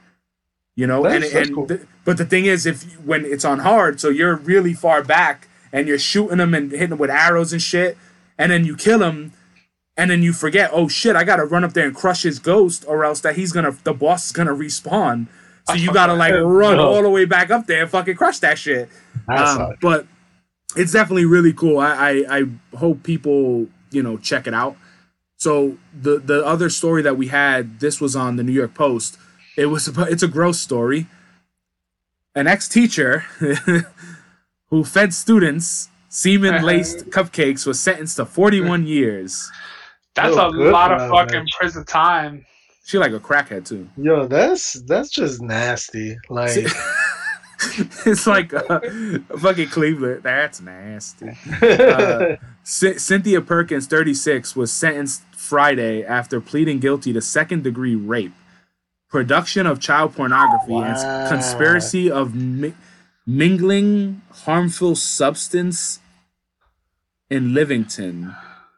[0.76, 1.68] You know, That's- and that's and cool.
[1.68, 5.02] th- but the thing is, if you- when it's on hard, so you're really far
[5.04, 7.98] back and you're shooting them and hitting them with arrows and shit,
[8.38, 9.32] and then you kill him,
[9.96, 12.84] and then you forget, oh shit, I gotta run up there and crush his ghost,
[12.90, 15.28] or else that he's gonna, the boss is gonna respawn.
[15.68, 16.88] So you gotta like run No.
[16.88, 18.90] all the way back up there and fucking crush that shit.
[19.28, 20.06] That's Um, but
[20.76, 21.80] it's definitely really cool.
[21.80, 24.78] I, I I hope people you know check it out.
[25.38, 29.18] So the the other story that we had, this was on the New York Post.
[29.58, 31.08] It was about, it's a gross story.
[32.34, 33.20] An ex teacher
[34.70, 39.50] who fed students semen laced cupcakes was sentenced to 41 years.
[40.16, 41.46] That's a lot of fucking man.
[41.58, 42.46] prison time.
[42.86, 43.90] She like a crackhead too.
[43.98, 46.18] Yo, that's that's just nasty.
[46.30, 46.52] Like,
[48.06, 48.80] it's like uh,
[49.40, 50.24] fucking Cleveland.
[50.24, 51.32] That's nasty.
[51.62, 58.34] Uh, C- Cynthia Perkins, 36, was sentenced Friday after pleading guilty to second degree rape,
[59.10, 60.84] production of child pornography, Wow.
[60.84, 62.74] and conspiracy of mi-
[63.28, 66.00] mingling harmful substance
[67.30, 68.36] in Livingston.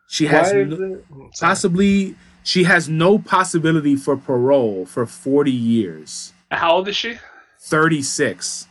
[0.10, 1.06] She has no- is it?
[1.34, 1.50] Sorry.
[1.50, 6.34] possibly she has no possibility for parole for 40 years.
[6.52, 7.18] How old is she?
[7.60, 8.67] 36.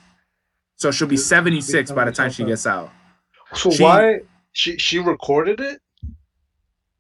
[0.77, 2.91] So she'll be 76 by the time she gets out.
[3.55, 4.21] So she- why
[4.53, 5.81] she she recorded it?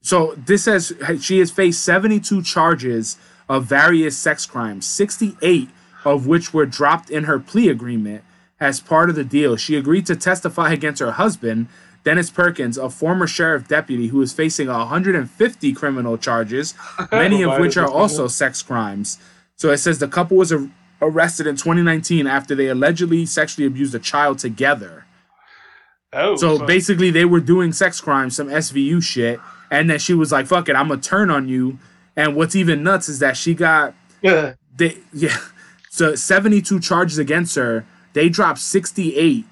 [0.02, 3.16] So this says she has faced 72 charges
[3.48, 5.68] of various sex crimes, 68
[6.04, 8.22] of which were dropped in her plea agreement
[8.60, 9.56] as part of the deal.
[9.56, 11.66] She agreed to testify against her husband,
[12.04, 16.74] Dennis Perkins, a former sheriff deputy who is facing 150 criminal charges,
[17.12, 19.18] many of which are also sex crimes.
[19.56, 20.70] So it says the couple was ar-
[21.02, 25.04] arrested in 2019 after they allegedly sexually abused a child together.
[26.12, 30.32] Oh, So basically, they were doing sex crimes, some SVU shit, and then she was
[30.32, 31.78] like, "Fuck it, I'm gonna turn on you."
[32.14, 34.54] And what's even nuts is that she got Yeah.
[34.74, 35.36] they yeah,
[35.90, 37.84] so 72 charges against her.
[38.14, 39.44] They dropped 68,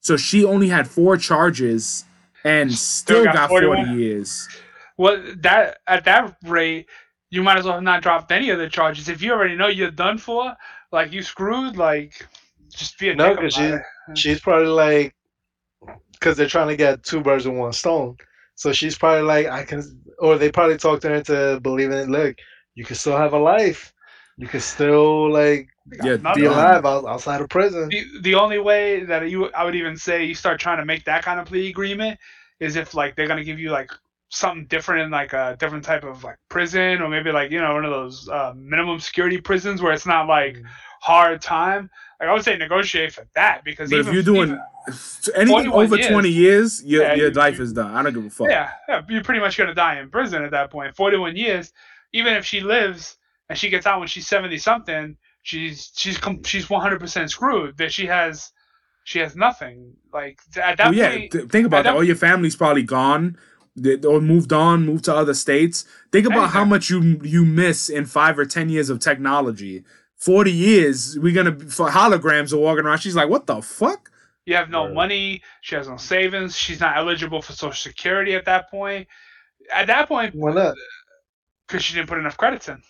[0.00, 2.04] so she only had four charges
[2.44, 3.98] and still, got got 40 41?
[3.98, 4.48] years.
[4.96, 6.86] well, that at that rate,
[7.30, 9.08] you might as well have not dropped any of the charges.
[9.08, 10.54] If you already know you're done for,
[10.92, 12.26] like you screwed, like
[12.70, 15.14] just be a No, dick 'cause about she- She's probably like,
[16.12, 18.16] because they're trying to get two birds with one stone.
[18.54, 19.82] So she's probably like, I can,
[20.18, 22.08] or they probably talked her into believing, it.
[22.08, 22.36] look,
[22.74, 23.92] you can still have a life.
[24.36, 25.68] You can still like
[26.02, 27.90] Yeah, be alive outside of prison.
[27.90, 31.04] the the only way that you I would even say you start trying to make
[31.04, 32.18] that kind of plea agreement
[32.60, 33.90] is if like they're gonna give you like
[34.30, 37.72] something different in like a different type of like prison or maybe like you know
[37.74, 40.64] one of those uh, minimum security prisons where it's not like Mm.
[41.00, 41.88] hard time.
[42.20, 44.60] Like I would say negotiate for that because But if you're doing even-
[45.36, 46.08] anything over years.
[46.08, 47.94] 20 years, your, Yeah, your you- life you- is done.
[47.94, 48.48] I don't give a fuck.
[48.50, 50.96] yeah, yeah, you're pretty much gonna die in prison at that point.
[50.96, 51.72] Forty one years,
[52.12, 53.16] even if she lives
[53.48, 57.76] and she gets out when she's seventy something, she's she's she's one hundred percent screwed.
[57.78, 58.52] That she has
[59.04, 59.94] she has nothing.
[60.12, 61.94] Like at that Well, yeah, point, th- think about that.
[61.94, 63.36] All your family's probably gone,
[64.04, 65.84] or moved on, moved to other states.
[66.12, 69.84] Think about how much you you miss in five or ten years of technology.
[70.16, 72.98] Forty years, we're gonna for holograms are walking around.
[72.98, 74.10] She's like, "What the fuck?"
[74.46, 75.42] You have no money.
[75.60, 76.56] She has no savings.
[76.56, 79.06] She's not eligible for Social Security at that point.
[79.70, 80.68] At that point, Why not?
[80.68, 80.74] Uh,
[81.66, 82.82] because she didn't put enough credits in.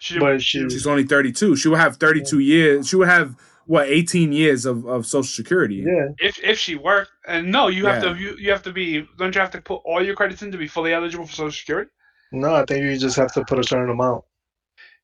[0.00, 1.56] She didn't, But she, She's only thirty two.
[1.56, 2.88] She would have thirty two years.
[2.88, 5.76] She would have what eighteen years of, of Social Security.
[5.86, 8.12] yeah, if if she worked, and no, you have Yeah.
[8.12, 9.06] to you, you have to be.
[9.18, 11.52] Don't you have to put all your credits in to be fully eligible for Social
[11.52, 11.90] Security?
[12.32, 14.24] no, I think you just have to put a certain amount.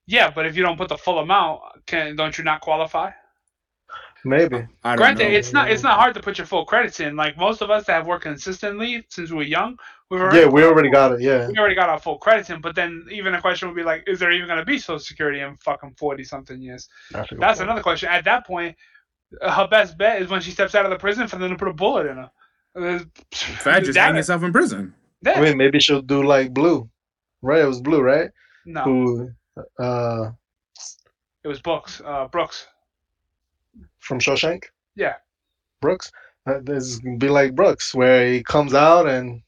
[0.07, 3.13] Yeah, but if you don't put the full amount, can don't you not qualify?
[4.25, 4.57] Maybe.
[4.85, 5.31] I don't Granted, know.
[5.39, 7.17] it's not it's not hard to put your full credits in.
[7.17, 9.79] Like most of us that have worked consistently since we were young,
[10.11, 11.21] we've already Yeah, we already got it.
[11.23, 11.49] Yeah.
[11.49, 12.61] we already got our full credits in.
[12.61, 14.99] But then even a question would be like, is there even going to be Social
[14.99, 16.89] Security in fucking forty something years?
[17.11, 17.69] That's That's point.
[17.71, 18.09] another question.
[18.11, 18.77] At that point,
[19.41, 21.57] uh, her best bet is when she steps out of the prison for them to
[21.57, 22.31] put a bullet in her.
[22.77, 24.95] In fact, just hang yourself in prison.
[25.23, 26.89] that- I mean, maybe she'll do like Blue,
[27.43, 27.61] right?
[27.63, 28.31] It was Blue, right?
[28.67, 29.31] no, Who,
[29.79, 30.31] uh,
[31.43, 32.01] it was Brooks.
[32.05, 32.67] Uh, Brooks.
[33.99, 34.65] From Shawshank.
[34.97, 35.15] Yeah.
[35.81, 36.11] Brooks.
[36.47, 39.43] Uh, This is be like Brooks, where he comes out and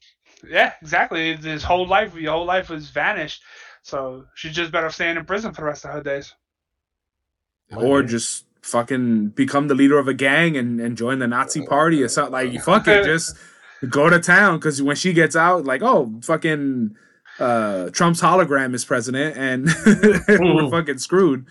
[0.47, 1.35] Yeah, exactly.
[1.35, 3.41] His whole life, your whole life was vanished.
[3.81, 6.33] So she's just better staying in prison for the rest of her days.
[7.75, 12.01] or just fucking become the leader of a gang and, and join the Nazi party
[12.03, 12.31] or something.
[12.31, 13.35] Like, fuck it, just
[13.89, 14.57] go to town.
[14.57, 16.95] Because when she gets out, like, oh, fucking
[17.39, 19.65] uh, Trump's hologram is president, and
[20.39, 21.47] we're fucking screwed.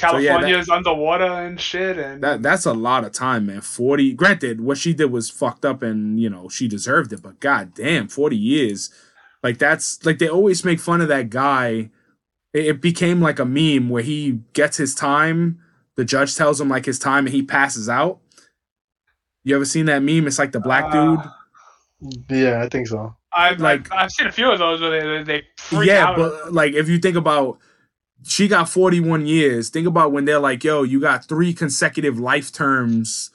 [0.00, 3.46] So, yeah, California that- is underwater and shit, and That that's a lot of time,
[3.46, 3.60] man.
[3.60, 4.12] Forty.
[4.12, 7.22] Granted, what she did was fucked up, and you know she deserved it.
[7.22, 8.90] But god damn, forty years.
[9.42, 11.90] Like that's like they always make fun of that guy.
[12.52, 15.60] It, it became like a meme where he gets his time.
[15.96, 18.18] The judge tells him like his time, and he passes out.
[19.44, 20.26] You ever seen that meme?
[20.26, 21.16] It's like the black Uh,
[22.00, 22.20] dude.
[22.30, 23.14] yeah, I think so.
[23.36, 26.16] I've, like- I've I've seen a few of those where they they freak yeah, out.
[26.16, 27.58] but like if you think about
[28.26, 29.68] she got 41 years.
[29.70, 33.30] Think about when they're like, yo, you got three consecutive life terms,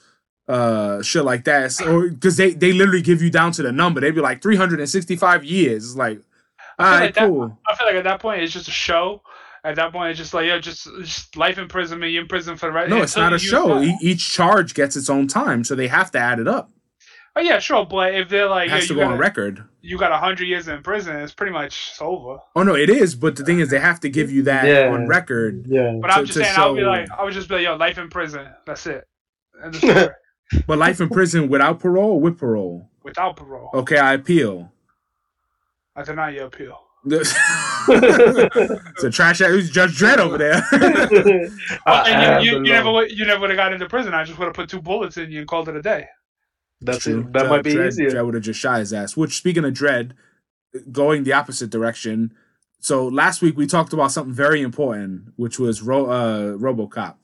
[0.48, 1.72] uh, shit like that.
[1.72, 4.00] So- Or because they, they literally give you down to the number.
[4.00, 5.84] They'd be like 365 years.
[5.86, 6.20] It's like,
[6.78, 7.58] all right, like that- cool.
[7.68, 9.22] I feel like at that point it's just a show.
[9.62, 12.10] At that point, it's just like yo, just just life imprisonment.
[12.12, 12.88] You in prison for the rest.
[12.88, 13.82] No, it's not a show.
[13.82, 16.70] E- each charge gets its own time, so they have to add it up.
[17.36, 19.18] Oh yeah, sure, but if they're like, It yeah, has to you go got on
[19.18, 19.64] record.
[19.82, 22.38] you got hundred years in prison, it's pretty much over.
[22.56, 23.14] Oh no, it is.
[23.14, 24.90] But the thing is, they have to give you that Yeah.
[24.92, 25.64] on record.
[25.68, 25.96] Yeah.
[26.02, 27.76] But To- I'm just to saying, I'll be like, I would just be like, yo,
[27.76, 28.48] life in prison.
[28.66, 29.04] That's it.
[29.64, 30.08] End of story.
[30.66, 32.88] But life in prison without parole or with parole.
[33.04, 34.72] Without parole, Okay, I appeal.
[35.96, 36.78] I deny your appeal.
[37.06, 37.32] it's
[39.04, 39.48] a trash ass.
[39.48, 40.62] Who's Judge Dredd over there?
[41.86, 44.12] Well, and you, you, you never would- you never would have got into prison.
[44.14, 46.06] I just would have put two bullets in you and called it a day.
[46.80, 47.20] That's True.
[47.20, 47.32] it.
[47.32, 48.10] That might be Dredd, easier.
[48.10, 49.16] Dredd would have just shot his ass.
[49.16, 50.12] Which, speaking of Dredd,
[50.92, 52.32] going the opposite direction.
[52.80, 57.16] So last week we talked about something very important, which was Ro- uh, RoboCop,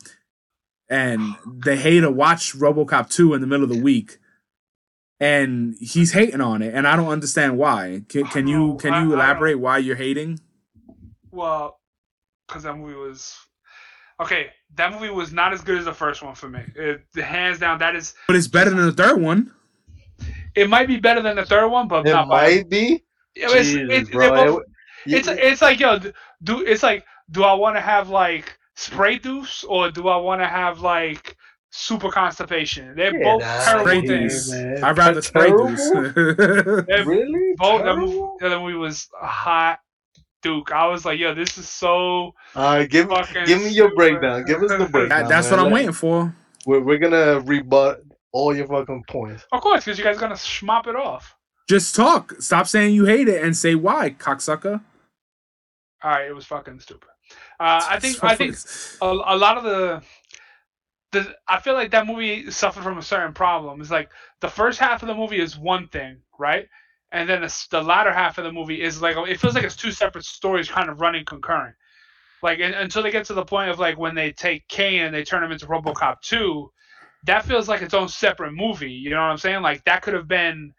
[0.91, 4.19] and the hater watched RoboCop two in the middle of the week,
[5.19, 8.03] and he's hating on it, and I don't understand why.
[8.09, 10.41] Can, can you Oh, can you elaborate why you're hating?
[11.31, 11.81] Well,
[12.47, 13.35] because that movie was
[14.21, 14.49] okay.
[14.75, 16.61] That movie was not as good as the first one for me.
[16.75, 18.15] It, hands down, that is.
[18.27, 19.53] But it's better than the third one.
[20.55, 22.43] It might be better than the third one, but It not by.
[22.57, 23.05] might be.
[23.35, 24.35] It was- Jesus, it- bro.
[24.35, 24.63] they're both-
[25.07, 25.99] It- it's it's like yo,
[26.43, 30.41] do it's like do I want to have like spray deuce or do I want
[30.43, 31.37] to have like
[31.71, 32.95] super constipation?
[32.97, 34.53] They're Yeah, both nah, terrible Spray Spray things.
[34.53, 34.85] man.
[34.85, 35.69] I'd rather spray terrible?
[35.69, 35.91] deuce.
[36.89, 37.55] They're really?
[37.57, 38.39] both that movie, Terrible?
[38.41, 39.79] the movie was hot
[40.47, 40.73] Duke.
[40.73, 43.47] I was like, yo, this is so All right, give fucking.
[43.47, 43.97] give me your stupid.
[43.97, 44.45] breakdown.
[44.45, 45.09] Give us the breakdown.
[45.09, 45.59] That- that's man.
[45.59, 46.35] what I'm Let- waiting for.
[46.67, 49.45] We're, we're gonna rebut all your fucking points.
[49.53, 51.35] Of course, because you guys are gonna schmop it off.
[51.69, 52.33] Just talk.
[52.41, 54.81] Stop saying you hate it and say why, cocksucker.
[56.03, 57.09] All right, it was fucking stupid.
[57.59, 58.57] Uh, I think I think
[59.03, 60.03] a, a lot of the
[61.13, 63.81] the I feel like that movie suffered from a certain problem.
[63.81, 66.67] It's like the first half of the movie is one thing, right?
[67.17, 69.75] And then the, the latter half of the movie is like it feels like it's
[69.75, 71.75] two separate stories kind of running concurrent.
[72.43, 75.15] Like and, until they get to the point of like when they take Cain and
[75.15, 76.71] they turn him into RoboCop 2,
[77.25, 78.93] that feels like its own separate movie.
[78.93, 79.63] You know what I'm saying?
[79.63, 80.75] Like that could have been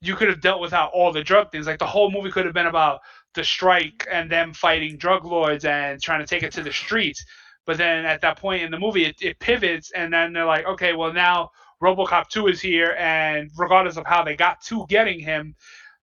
[0.00, 1.66] you could have dealt without all the drug things.
[1.66, 3.00] Like the whole movie could have been about
[3.34, 7.24] the strike and them fighting drug lords and trying to take it to the streets.
[7.64, 10.64] But then at that point in the movie, it, it pivots, and then they're like,
[10.66, 11.50] okay, well now
[11.82, 15.54] RoboCop 2 is here, and regardless of how they got to getting him,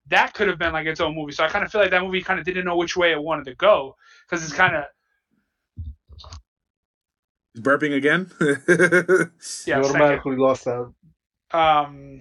[0.08, 1.32] that could have been like its own movie.
[1.32, 3.22] So I kind of feel like that movie kind of didn't know which way it
[3.22, 3.96] wanted to go
[4.28, 4.84] because it's kind of
[7.58, 8.30] burping again.
[9.66, 9.78] yeah.
[9.78, 10.92] you automatically lost that.
[11.52, 12.20] um,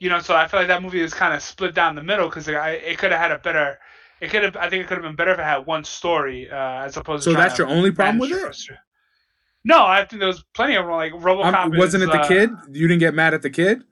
[0.00, 2.28] you know, so I feel like that movie is kind of split down the middle
[2.28, 3.78] because it, it could have had a better.
[4.20, 4.56] It could have.
[4.56, 7.24] I think it could have been better if it had one story uh, as opposed.
[7.24, 8.44] so to trying that's your only problem with manage it?
[8.44, 8.78] your story.
[9.64, 11.54] No, I think there was plenty of like RoboCop.
[11.54, 12.50] Um, wasn't is, it the uh, kid?
[12.72, 13.82] You didn't get mad at the kid?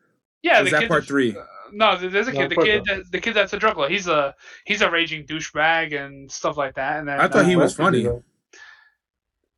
[0.43, 1.37] Yeah, Was the that part that's- three?
[1.37, 2.51] uh, no, there's a No, kid.
[2.51, 2.95] The kid, two.
[2.95, 3.91] that, the kid that's a drug lord.
[3.91, 7.01] He's a he's a raging douchebag and stuff like that.
[7.01, 8.07] And then I thought he uh, was funny.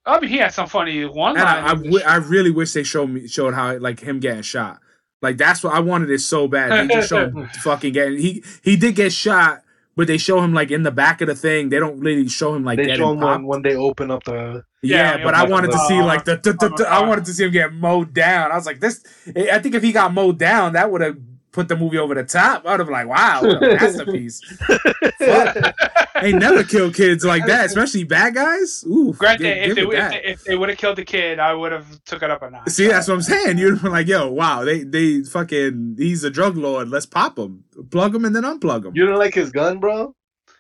[0.07, 1.83] I mean, he had some funny one And I, I, lines.
[1.85, 4.79] w- I really wish they showed me showed how like him getting shot.
[5.21, 6.89] Like that's what I wanted it so bad.
[6.89, 9.63] They just showed fucking getting he he did get shot,
[9.99, 11.71] but they show him like in the back of the thing.
[11.71, 14.63] They don't really show him like They show him when, when they open up the.
[14.81, 16.89] Yeah, Yeah, but I like wanted to see uh, like the, the, the, the the-
[16.89, 18.53] I wanted to see him get mowed down.
[18.53, 19.03] I was like, this.
[19.37, 21.17] I think if he got mowed down, that would have
[21.51, 22.65] put the movie over the top.
[22.65, 24.41] I'd have been like, wow, what a masterpiece.
[26.21, 26.25] Fuck.
[26.25, 28.85] Ain't never kill kids like that, especially bad guys.
[28.87, 31.05] Ooh, Granted, gi- if give they, it if they if they would have killed the
[31.05, 32.69] kid, I would have took it up a notch.
[32.71, 33.59] See, that's what I'm saying.
[33.59, 36.89] You'd have been like, yo, wow, they they fucking he's a drug lord.
[36.89, 38.97] Let's pop him, plug him, and then unplug him.
[38.97, 40.15] You don't like his gun, bro?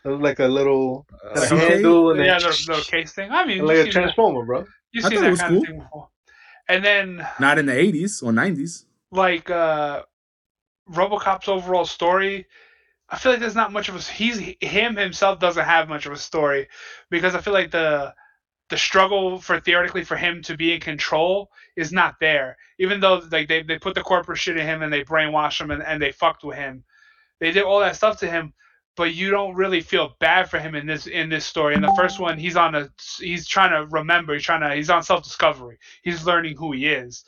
[0.04, 3.30] It was like a little Uh, a handle and then yeah, the little case thing.
[3.30, 4.64] I mean, like a seen that, transformer, bro.
[4.92, 5.62] you've I seen it that was kind cool.
[5.62, 6.08] of thing before.
[6.70, 8.84] And then, Not in the 80s or 90s.
[9.10, 10.02] like, uh,
[10.90, 12.46] RoboCop's overall story,
[13.10, 13.98] I feel like there's not much of a.
[14.00, 16.68] He's him himself doesn't have much of a story
[17.10, 18.14] because I feel like the
[18.68, 22.56] the struggle for theoretically for him to be in control is not there.
[22.78, 25.70] Even though like they, they put the corporate shit in him and they brainwashed him
[25.70, 26.84] and, and they fucked with him.
[27.40, 28.52] They did all that stuff to him,
[28.96, 31.74] but you don't really feel bad for him in this in this story.
[31.74, 34.90] In the first one, he's on a he's trying to remember, he's trying to he's
[34.90, 35.78] on self discovery.
[36.02, 37.24] He's learning who he is.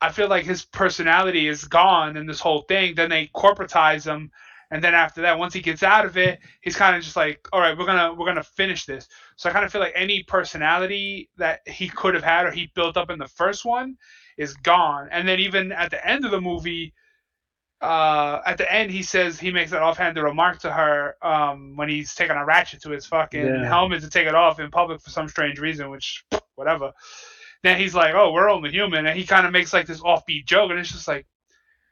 [0.00, 2.94] I feel like his personality is gone in this whole thing.
[2.94, 4.30] Then they corporatize him,
[4.70, 7.48] and then after that, once he gets out of it, he's kind of just like,
[7.52, 9.08] all right, we're gonna we're gonna finish this.
[9.36, 12.70] So I kind of feel like any personality that he could have had or he
[12.74, 13.96] built up in the first one
[14.38, 15.08] is gone.
[15.10, 16.94] And then even at the end of the movie,
[17.80, 21.88] uh, at the end he says he makes an offhanded remark to her um, when
[21.88, 23.64] he's taking a ratchet to his fucking Yeah.
[23.64, 26.24] helmet to take it off in public for some strange reason, which
[26.56, 26.92] whatever.
[27.62, 30.46] Then he's like, "Oh, we're only human," and he kind of makes like this offbeat
[30.46, 31.26] joke, and it's just like,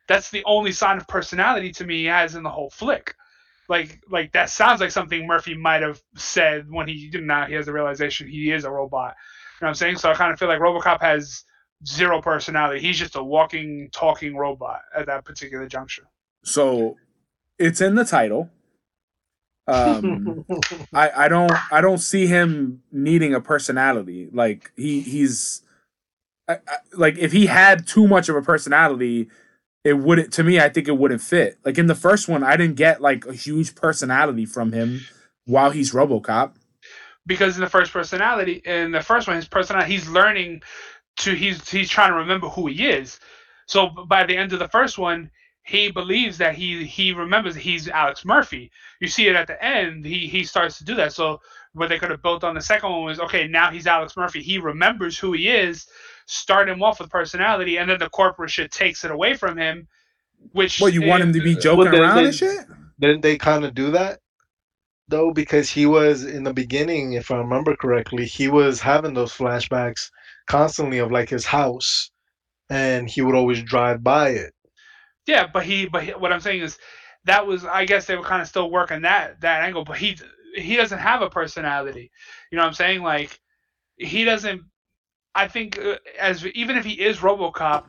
[0.08, 3.14] that's the only sign of personality to me he has in the whole flick.
[3.68, 7.54] Like, like that sounds like something Murphy might have said when he didn't now he
[7.54, 9.14] has the realization he is a robot.
[9.60, 9.96] You know what I'm saying?
[9.98, 11.44] So I kind of feel like RoboCop has
[11.86, 12.80] zero personality.
[12.80, 16.08] He's just a walking, talking robot at that particular juncture.
[16.44, 16.96] So
[17.58, 18.48] it's in the title.
[19.66, 20.46] Um,
[20.94, 24.28] I, I don't I don't see him needing a personality.
[24.32, 25.60] Like he he's
[26.48, 29.28] I, I, like if he had too much of a personality,
[29.88, 30.60] it wouldn't to me.
[30.60, 31.58] I think it wouldn't fit.
[31.64, 35.02] Like in the first one, I didn't get like a huge personality from him.
[35.46, 36.54] while he's RoboCop.
[37.26, 40.62] because in the first personality in the first one his personality he's learning
[41.18, 43.20] to he's he's trying to remember who he is
[43.66, 45.30] so by the end of the first one
[45.64, 48.70] he believes that he he remembers he's alex murphy
[49.00, 51.40] you see it at the end he he starts to do that so
[51.74, 54.42] what they could have built on the second one was okay now he's alex murphy
[54.42, 55.86] he remembers who he is
[56.28, 59.88] start him off with personality and then the corporate shit takes it away from him
[60.52, 62.66] which What you want him to be joking Well, they- around they- and shit?
[63.00, 64.20] Didn't they kind of do that
[65.08, 65.32] though?
[65.32, 70.10] Because he was in the beginning, if I remember correctly, he was having those flashbacks
[70.46, 72.10] constantly of like his house,
[72.70, 74.52] and he would always drive by it.
[75.26, 76.78] Yeah, but he, but he, what I'm saying is,
[77.24, 80.18] that was, I guess they were kind of still working that that angle, but he
[80.54, 82.10] he doesn't have a personality.
[82.50, 83.02] You know what I'm saying?
[83.02, 83.38] Like
[83.96, 84.62] he doesn't.
[85.34, 87.86] I think uh, as even if he is RoboCop,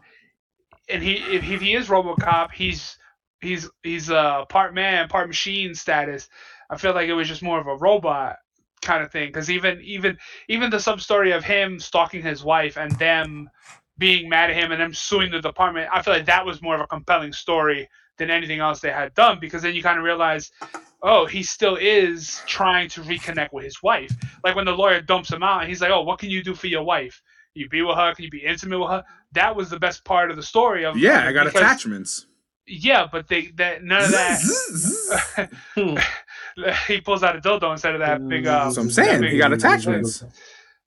[0.89, 2.97] and he if, he is RoboCop, he's
[3.41, 6.29] he's he's uh part man, part machine status.
[6.69, 8.37] I feel like it was just more of a robot
[8.81, 10.17] kind of thing because even even
[10.47, 13.49] even the sub story of him stalking his wife and them
[13.97, 16.75] being mad at him and them suing the department, I feel like that was more
[16.75, 20.05] of a compelling story than anything else they had done because then you kind of
[20.05, 20.51] realize,
[21.03, 24.11] oh, he still is trying to reconnect with his wife.
[24.43, 26.67] Like when the lawyer dumps him out he's like, oh, what can you do for
[26.67, 27.21] your wife?
[27.59, 28.15] Can you be with her?
[28.15, 29.03] Can you be intimate with her?
[29.33, 30.85] That was the best part of the story.
[30.85, 32.25] Of Yeah, I got because- attachments.
[32.71, 35.49] Yeah, but they that none of that.
[36.87, 38.45] he pulls out a dildo instead of that big.
[38.47, 39.23] Uh, That's what I'm saying.
[39.23, 40.23] He got attachments.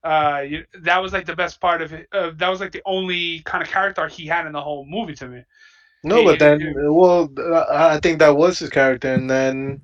[0.05, 2.07] uh, you, that was like the best part of it.
[2.13, 5.15] Uh, that was like the only kind of character he had in the whole movie
[5.17, 5.43] to me.
[6.05, 7.29] No, He- but then, well,
[7.71, 9.83] I I think that was his character, and then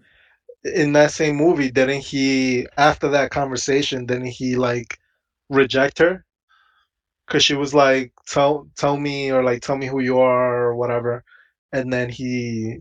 [0.64, 2.66] in that same movie, didn't he?
[2.76, 4.99] After that conversation, didn't he like
[5.51, 6.24] reject her?
[7.29, 10.76] Because she was like, "Tell, tell me," or like, "Tell me who you are," or
[10.76, 11.24] whatever.
[11.72, 12.79] And then he,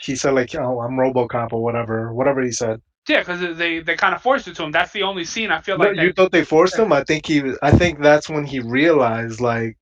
[0.00, 2.80] he said like, "Oh, I'm RoboCop" or whatever, whatever he said.
[3.08, 4.72] Yeah, because they they kind of forced it to him.
[4.72, 5.96] That's the only scene I feel No, like.
[5.96, 6.92] you thought they forced him?
[6.92, 7.42] I think he.
[7.62, 9.76] I think that's when he realized, like,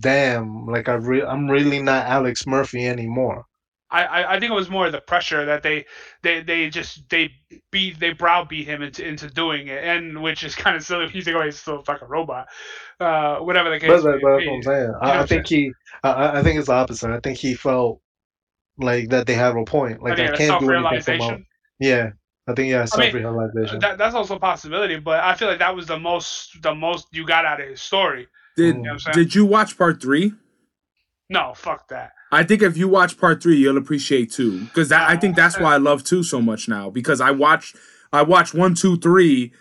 [0.00, 3.46] damn, like I re- I'm really not Alex Murphy anymore.
[3.92, 5.84] I, I I think it was more the pressure that they
[6.22, 7.30] they they just they
[7.70, 11.08] beat they browbeat him into into doing it, and which is kind of silly.
[11.08, 12.48] He's like, oh, he's still a fucking robot.
[12.98, 13.88] Uh, whatever the case.
[13.90, 14.94] But, but, but that's what I'm saying.
[15.02, 15.72] I, I think he.
[16.02, 17.10] I- I, I think it's the opposite.
[17.10, 18.00] I think he felt
[18.78, 20.02] like that they have a point.
[20.02, 21.18] Like I think I a can't do anything for my.
[21.18, 21.46] self-realization.
[21.78, 22.10] Yeah,
[22.48, 23.80] I think yeah, I mean, self-realization.
[23.80, 27.06] That, that's also a possibility, but I feel like that was the most the most
[27.12, 28.26] you got out of his story.
[28.56, 29.16] Did You know what I'm saying?
[29.16, 30.32] Did you watch part three?
[31.30, 32.12] No, fuck that.
[32.34, 35.58] I think if you watch part three, you'll appreciate two because that I think that's
[35.60, 37.76] why I love two so much now because I watched
[38.12, 39.52] I watched one, two, three,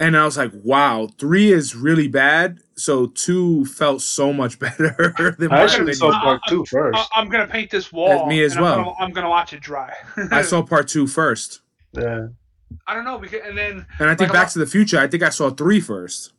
[0.00, 2.58] and I was like, wow, three is really bad.
[2.76, 5.64] So two felt so much better than I one.
[5.64, 6.98] actually than- saw part two first.
[6.98, 8.26] I, I'm gonna paint this wall.
[8.26, 8.76] me as and I'm well.
[8.84, 9.94] gonna, I'm gonna watch it dry.
[10.32, 11.60] I saw part two first,
[11.92, 12.26] Yeah.
[12.86, 14.98] I don't know because and then and I think Like Back lot- to the Future.
[14.98, 16.32] I think I saw three first.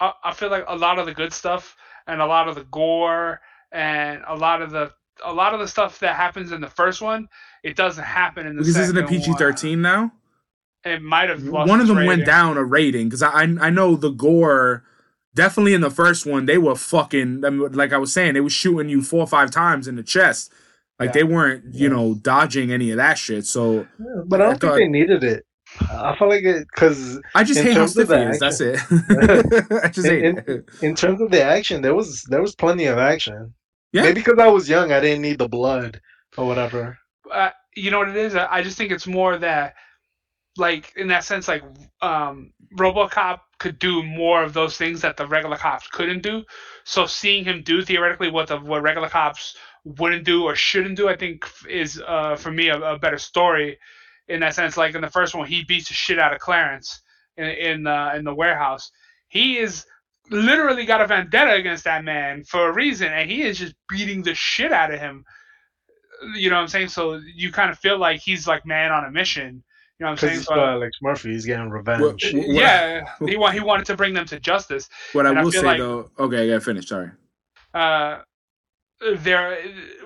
[0.00, 1.76] I, I feel like a lot of the good stuff
[2.06, 3.40] and a lot of the gore
[3.72, 4.92] and a lot of the
[5.24, 7.28] a lot of the stuff that happens in the first one,
[7.62, 10.12] it doesn't happen in the Because second isn't it PG thirteen now?
[10.84, 13.42] It might have lost one of its them went down a rating because I I
[13.60, 14.84] I know the gore.
[15.32, 17.44] Definitely in the first one, they were fucking.
[17.44, 19.94] I mean, like I was saying, they were shooting you four or five times in
[19.94, 20.52] the chest.
[20.98, 21.12] Like Yeah.
[21.12, 23.44] they weren't, you know, dodging any of that shit.
[23.46, 25.44] So Yeah, But I don't I think they needed it.
[25.88, 28.38] I feel like it because I just hate how terms of stiff he the is.
[28.40, 28.80] That's it.
[29.84, 30.64] I just hate In- it.
[30.82, 33.54] in terms of the action, there was there was plenty of action.
[33.92, 34.02] Yeah.
[34.02, 36.00] Maybe because I was young, I didn't need the blood
[36.36, 36.98] or whatever.
[37.32, 38.34] uh, you know what it is?
[38.34, 39.74] I just think it's more that,
[40.56, 41.62] like in that sense, like
[42.02, 46.44] um, RoboCop could do more of those things that the regular cops couldn't do.
[46.84, 51.08] So seeing him do theoretically what the what regular cops wouldn't do or shouldn't do,
[51.08, 53.78] I think is uh, for me a, a better story.
[54.28, 57.00] In that sense, like in the first one, he beats the shit out of Clarence
[57.36, 58.90] in in uh, in the warehouse.
[59.28, 59.86] He is
[60.30, 64.22] literally got a vendetta against that man for a reason, and he is just beating
[64.22, 65.24] the shit out of him
[66.34, 66.88] you know what I'm saying?
[66.88, 69.62] So you kind of feel like he's like man on a mission.
[69.98, 70.34] You know what I'm saying?
[70.38, 72.00] he's So, got Alex Murphy, he's getting revenge.
[72.00, 74.88] What- what- yeah, he want, he wanted to bring them to justice.
[75.12, 76.88] What I and I will say like- though, okay, I gotta finish.
[76.88, 77.10] Sorry.
[77.74, 78.20] Uh,
[79.18, 79.58] there,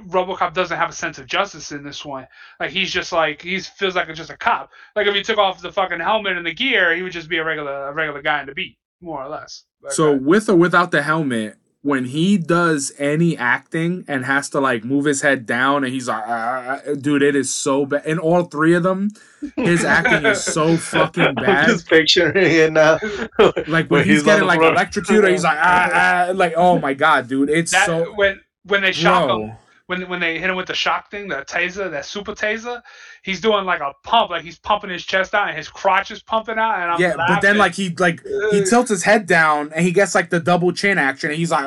[0.06, 2.26] RoboCop doesn't have a sense of justice in this one.
[2.60, 4.70] Like he's just like he feels like just a cop.
[4.94, 7.38] Like if he took off the fucking helmet and the gear, he would just be
[7.38, 9.64] a regular a regular guy in the beat, more or less.
[9.82, 14.58] Like, So with or without the helmet, when he does any acting and has to
[14.60, 18.06] like move his head down, and he's like, "Ah, ah," dude, it is so bad.
[18.06, 19.10] In all three of them,
[19.56, 21.68] his acting is so fucking I'm bad.
[21.68, 22.98] just picturing it now.
[23.68, 25.90] Like Where when he's, on getting like electrocuted, he's like, ah,
[26.28, 29.44] ah, like, oh my god, dude, it's that so when when they shock bro.
[29.48, 32.80] him when when they hit him with the shock thing, the taser, that super taser,
[33.22, 36.22] he's doing like a pump, like he's pumping his chest out and his crotch is
[36.22, 36.76] pumping out.
[36.76, 39.84] And I'm like yeah, but then like he like he tilts his head down and
[39.84, 41.64] he gets like the double chin action and he's like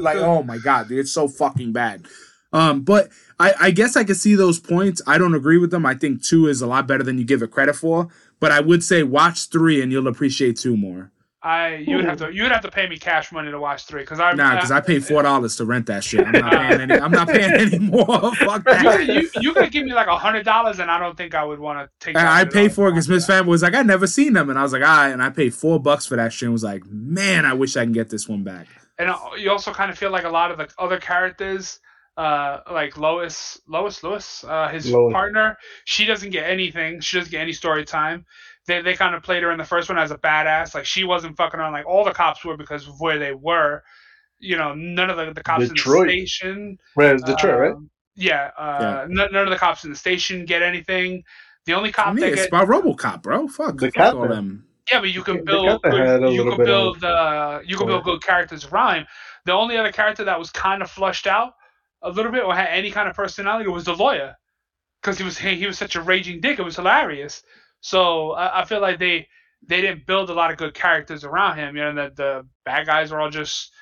[0.00, 2.06] like oh my god, dude, it's so fucking bad.
[2.52, 3.08] Um, but
[3.40, 5.00] I I guess I could see those points.
[5.06, 5.86] I don't agree with them.
[5.86, 8.08] I think two is a lot better than you give it credit for.
[8.38, 11.10] But I would say watch three and you'll appreciate two more.
[11.46, 13.84] I you would have to you would have to pay me cash money to watch
[13.86, 16.26] three because I Nah, because I paid four dollars to rent that shit.
[16.26, 16.94] I'm not paying any.
[16.94, 18.34] I'm not paying any more.
[18.34, 19.06] Fuck that.
[19.06, 21.44] you, you you could give me like a hundred dollars and I don't think I
[21.44, 22.16] would want to take.
[22.16, 23.40] And I $100 paid for it because Miss that.
[23.40, 25.30] Fan was like, I never seen them, and I was like, all right, and I
[25.30, 26.46] paid four bucks for that shit.
[26.46, 28.66] And was like, man, I wish I can get this one back.
[28.98, 31.78] and uh, you also kind of feel like a lot of the other characters
[32.18, 35.12] uh like lois lois lewis uh his Lois.
[35.12, 38.24] partner she doesn't get anything she doesn't get any story time
[38.66, 41.04] they, they kind of played her in the first one as a badass like she
[41.04, 43.82] wasn't fucking around like all the cops were because of where they were
[44.38, 46.08] you know none of the, the cops Detroit.
[46.10, 47.72] in the station Right, it's Detroit, right?
[47.72, 49.06] um, yeah, uh, Yeah.
[49.08, 51.22] None, none of the cops in the station get anything.
[51.66, 53.46] The only cop I mean, that it's get about RoboCop, bro.
[53.48, 54.28] Fuck, The fuck all captain.
[54.30, 54.66] them.
[54.90, 57.86] yeah, but you can build the good, you can bit of- build uh, you can
[57.88, 59.06] build good characters around him.
[59.44, 61.54] The only other character that was kind of flushed out
[62.02, 64.34] a little bit or had any kind of personality was the lawyer,
[65.02, 66.58] because he was he, he was such a raging dick.
[66.58, 67.42] It was hilarious.
[67.86, 69.28] So I, I feel like they
[69.64, 71.76] they didn't build a lot of good characters around him.
[71.76, 73.72] You know, the the bad guys were all just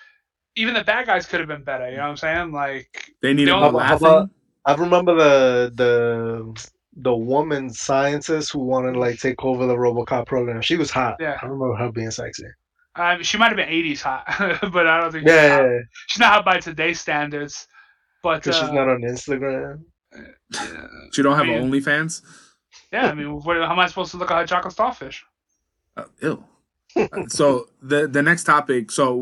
[0.57, 1.89] even the bad guys could have been better.
[1.89, 2.53] You know what I'm saying?
[2.53, 4.29] Like They need The more laughing.
[4.67, 10.27] I remember the the the woman scientist who wanted to like take over the RoboCop
[10.27, 10.61] program.
[10.61, 11.17] She was hot.
[11.19, 11.39] Yeah.
[11.41, 12.45] I remember her being sexy.
[12.97, 14.25] I mean, she might have been 80s hot,
[14.73, 15.65] but I don't think Yeah, she's, yeah, hot.
[15.65, 15.79] yeah.
[16.09, 17.67] she's not hot by today's standards.
[18.23, 19.81] But Because uh, she's not on Instagram.
[20.15, 20.77] yeah.
[21.13, 22.21] She don't have I mean- OnlyFans.
[22.93, 25.25] Yeah, I mean, what, how am I supposed to look at chocolate starfish?
[25.97, 26.45] Uh, ew.
[27.29, 28.91] so the the next topic.
[28.93, 29.15] So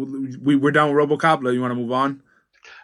[0.42, 1.52] we we're done with RoboCop.
[1.54, 2.22] You want to move on?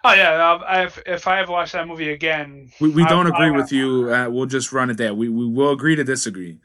[0.03, 3.27] Oh yeah, uh, I, if if I ever watch that movie again, We we don't
[3.27, 4.13] I agree wanna- with you.
[4.13, 5.13] Uh, we'll just run it there.
[5.15, 6.59] We we will agree to disagree.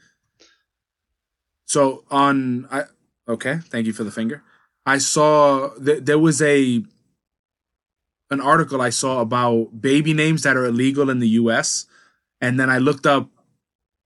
[1.66, 2.84] So on I
[3.28, 3.60] okay.
[3.66, 4.44] Thank you for the finger.
[4.86, 6.84] I saw th- there was a
[8.30, 11.86] an article I saw about baby names that are illegal in the U.S.
[12.42, 13.30] and then I looked up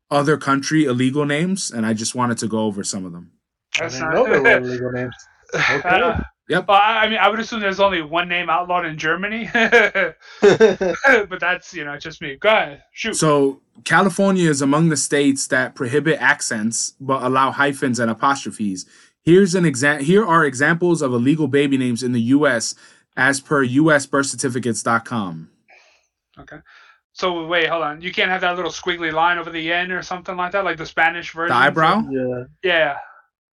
[0.10, 3.32] other country illegal names and I just wanted to go over some of them.
[3.80, 5.16] I didn't not- know there were legal names.
[5.56, 5.82] Okay.
[5.88, 6.66] Uh, Yep.
[6.70, 10.16] Well, I I mean, I would assume there's only one name outlawed in Germany, but
[11.42, 12.38] that's you know just me.
[12.38, 13.16] Go ahead, shoot.
[13.18, 18.86] So California is among the states that prohibit accents but allow hyphens and apostrophes.
[19.24, 20.02] Here's an exam.
[20.02, 22.76] Here are examples of illegal baby names in the U.S.
[23.18, 25.50] as per U.S.birthcertificates.com.
[26.40, 26.58] okay.
[27.18, 28.00] So wait, hold on.
[28.02, 30.78] You can't have that little squiggly line over the end or something like that, like
[30.78, 31.50] the Spanish version.
[31.50, 32.04] The eyebrow?
[32.12, 32.44] yeah.
[32.64, 32.98] Yeah.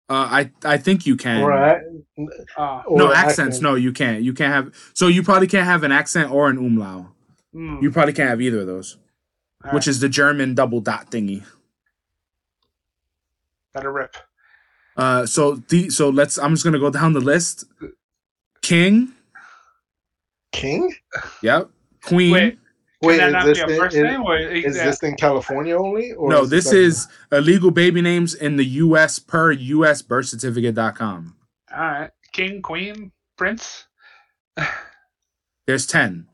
[0.09, 1.43] Uh, I I think you can.
[1.43, 1.81] Or, I,
[2.57, 3.61] Uh, or no accents.
[3.61, 4.23] No, you can't.
[4.23, 4.75] You can't have.
[4.95, 7.07] So you probably can't have an accent or an umlaut.
[7.55, 8.99] mm, You probably can't have either of those,
[9.65, 9.89] all which right.
[9.89, 11.45] is the German double dot thingy.
[13.75, 14.17] Let it rip.
[14.97, 16.37] Uh, so the so let's.
[16.37, 17.65] I'm just gonna go down the list.
[18.61, 19.13] King.
[20.51, 20.93] King?
[21.43, 21.71] Yep.
[22.03, 22.33] Queen.
[22.33, 22.59] Wait,
[23.03, 24.22] can Wait, that is not this, be a first in- name?
[24.22, 24.84] Or, is yeah.
[24.84, 26.12] this in California only?
[26.12, 29.18] Or no, is this like- is illegal baby names in the U.S.
[29.18, 30.03] per U.S.
[30.03, 31.36] birthcertificate.com.
[31.74, 32.11] All right.
[32.32, 33.86] King, Queen, Prince.
[35.66, 36.26] There's ten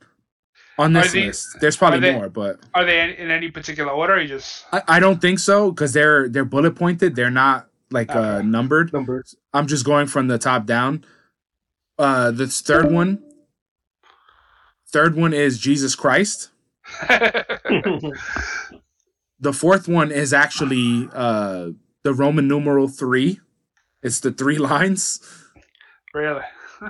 [0.78, 1.56] on this these- list.
[1.60, 4.14] There's probably they- more, but Are they in, in any particular order?
[4.14, 7.14] Or you just I, I don't think so because they're they're bullet pointed.
[7.16, 8.46] They're not like uh, Okay.
[8.46, 8.92] numbered.
[8.92, 9.34] numbers.
[9.54, 11.04] I'm just going from the top down.
[11.98, 13.22] Uh, the third one.
[14.90, 16.50] Third one is Jesus Christ.
[19.40, 21.68] The fourth one is actually uh
[22.02, 23.38] the Roman numeral three.
[24.02, 25.20] It's the three lines.
[26.12, 26.42] really?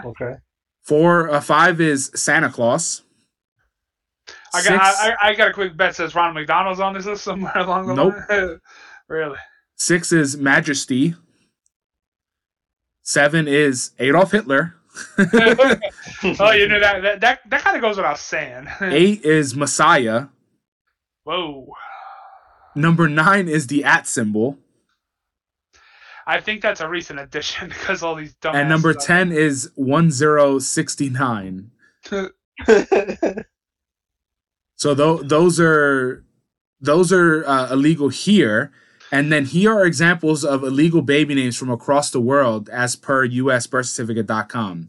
[0.05, 0.37] okay.
[0.83, 3.03] Four, uh, five is Santa Claus.
[4.55, 7.05] I Six, got I, I I got a quick bet says Ronald McDonald's on this
[7.05, 8.15] list somewhere along the Nope.
[8.31, 8.61] line.
[9.09, 9.39] really?
[9.77, 11.15] six is Majesty.
[13.03, 14.75] Seven is Adolf Hitler.
[15.19, 18.67] oh, you know that that that, that kind of goes without saying.
[18.81, 20.27] Eight is Messiah.
[21.25, 21.69] Whoa.
[22.75, 24.59] Number nine is the at symbol.
[26.27, 28.55] I think that's a recent addition because all these dumb.
[28.55, 31.71] And number 10 is 1069.
[34.79, 36.25] So tho- those are
[36.81, 38.71] those are uh, illegal here.
[39.11, 43.27] And then here are examples of illegal baby names from across the world as per
[43.27, 44.89] usbirthcertificate.com.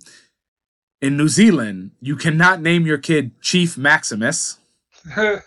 [1.01, 4.57] In New Zealand, you cannot name your kid Chief Maximus.
[5.15, 5.45] That's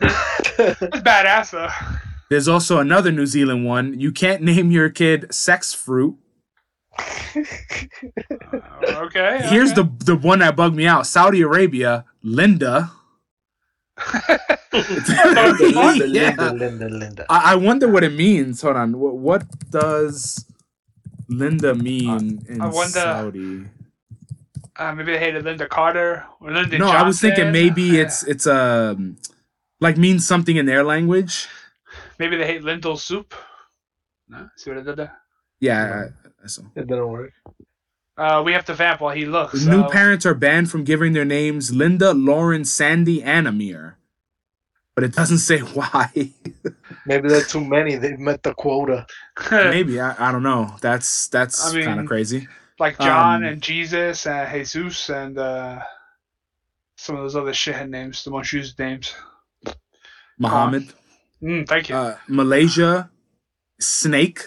[1.00, 1.68] badass though.
[2.30, 4.00] There's also another New Zealand one.
[4.00, 6.16] You can't name your kid Sex Fruit.
[6.98, 7.02] Uh,
[8.88, 9.40] okay.
[9.50, 9.82] Here's okay.
[9.82, 11.06] the the one that bugged me out.
[11.06, 12.90] Saudi Arabia, Linda.
[14.72, 17.26] Linda, Linda, Linda, Linda.
[17.28, 18.62] I, I wonder what it means.
[18.62, 18.98] Hold on.
[18.98, 20.44] What, what does
[21.28, 23.64] Linda mean in I wonder- Saudi?
[24.76, 28.02] Uh, maybe they hated Lynda Carter or Linda No, I was thinking maybe Yeah.
[28.02, 29.16] it's it's um
[29.80, 31.46] like means something in their language.
[32.18, 33.34] maybe they hate lentil soup.
[34.28, 35.12] No, see what I did there.
[35.60, 36.62] Yeah, I, I saw.
[36.74, 37.32] It didn't work.
[38.16, 39.64] Uh, we have to vamp while he looks.
[39.64, 43.96] New so- parents are banned from giving their names Linda, Lauren, Sandy, and Amir.
[44.94, 46.10] But it doesn't say why.
[47.06, 47.96] Maybe there are too many.
[47.96, 49.06] They've met the quota.
[49.50, 50.76] Maybe I, I don't know.
[50.82, 52.48] That's that's I mean, kind of crazy.
[52.78, 55.80] like John Um, and Jesus and Jesus and uh,
[56.98, 59.14] some of those other shithead names, the most used names.
[60.38, 60.92] Muhammad,
[61.42, 61.96] Mm, thank you.
[61.96, 63.10] uh, Malaysia,
[63.80, 64.46] Snake.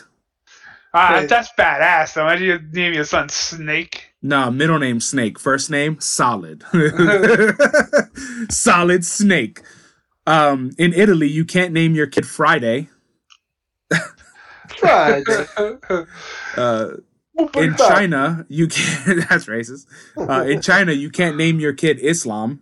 [0.97, 2.13] Ah, that's badass.
[2.13, 2.21] Though.
[2.21, 4.13] Imagine you name your son Snake.
[4.21, 5.37] No, middle name Snake.
[5.37, 6.63] First name Solid.
[8.49, 9.61] Solid Snake.
[10.25, 12.89] Um, in Italy, you can't name your kid Friday.
[14.79, 15.45] Friday.
[16.57, 16.91] Uh,
[17.57, 19.27] in China, you can't.
[19.27, 19.87] That's racist.
[20.15, 22.61] Uh, in China, you can't name your kid Islam.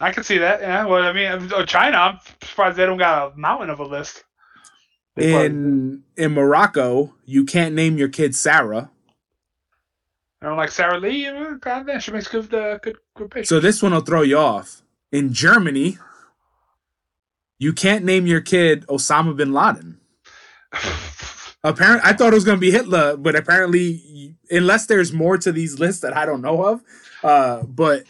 [0.00, 0.62] I can see that.
[0.62, 0.86] Yeah.
[0.86, 1.98] Well, I mean, oh, China.
[1.98, 4.24] I'm surprised they don't got a mountain of a list.
[5.16, 8.90] They probably- In in Morocco, you can't name your kid Sarah.
[10.42, 11.26] I don't like Sara Lee.
[11.26, 13.48] uh, God damn, she makes good, uh, good, good pictures.
[13.48, 14.82] So this one will throw you off.
[15.12, 15.98] In Germany,
[17.58, 20.00] you can't name your kid Osama bin Laden.
[21.62, 25.52] Apparently, I thought it was going to be Hitler, but apparently, unless there's more to
[25.52, 26.82] these lists that I don't know of,
[27.22, 28.04] uh, but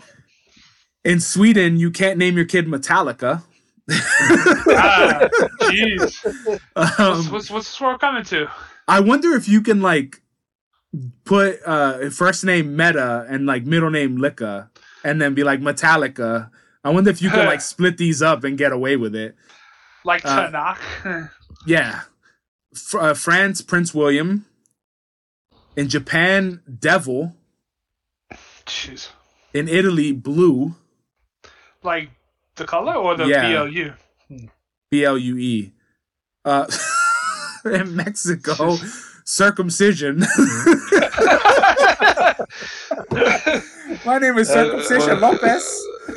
[1.04, 3.42] in Sweden, you can't name your kid Metallica.
[3.90, 5.28] Ah,
[5.62, 6.24] jeez.
[6.24, 6.60] What's,
[7.00, 8.48] Um, what's, what's this world coming to?
[8.88, 10.20] I wonder if you can like
[11.24, 14.68] put uh first name Meta and like middle name Licka,
[15.04, 16.50] and then be like Metallica.
[16.82, 19.36] I wonder if you can like split these up and get away with it.
[20.04, 20.74] Like uh,
[21.66, 22.02] Yeah.
[22.74, 24.46] F- uh, France, Prince William.
[25.76, 27.36] In Japan, Devil.
[28.66, 29.08] Jeez.
[29.52, 30.74] In Italy, Blue.
[31.82, 32.10] Like
[32.60, 33.64] the color or the Yeah.
[33.64, 33.92] BLU?
[34.90, 35.72] B L U E.
[36.44, 36.66] Uh,
[37.64, 38.76] in Mexico,
[39.24, 40.20] circumcision.
[44.04, 45.82] My name is Circumcision Lopez.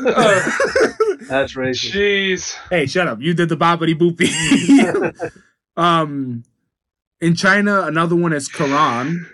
[1.27, 1.91] That's racist.
[1.91, 2.55] Jeez.
[2.69, 3.19] hey, shut up.
[3.21, 4.31] You did the boppity boopy.
[5.77, 6.43] um,
[7.21, 9.25] in China, another one is Quran.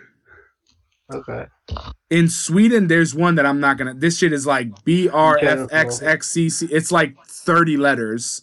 [1.11, 1.45] Okay.
[2.09, 3.93] In Sweden, there's one that I'm not gonna.
[3.93, 6.67] This shit is like B R F X X C C.
[6.71, 8.41] It's like 30 letters,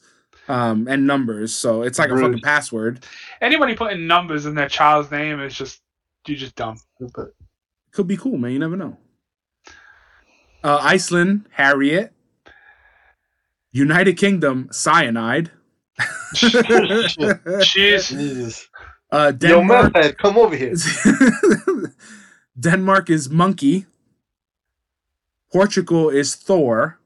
[0.49, 1.55] um, and numbers.
[1.55, 3.05] So it's like a fucking password.
[3.41, 5.81] Anybody putting numbers in their child's name is just
[6.27, 6.79] you're just dumb.
[6.97, 7.29] Stupid.
[7.93, 8.53] Could be cool, man.
[8.53, 8.97] You never know.
[10.63, 12.13] Uh, Iceland, Harriet.
[13.73, 15.51] United Kingdom, cyanide.
[16.35, 18.09] Jeez.
[18.09, 18.69] Jesus.
[19.13, 19.95] uh, Yo, Denmark.
[19.95, 20.75] Method, come over here.
[22.59, 23.87] Denmark is monkey.
[25.53, 26.99] Portugal is Thor.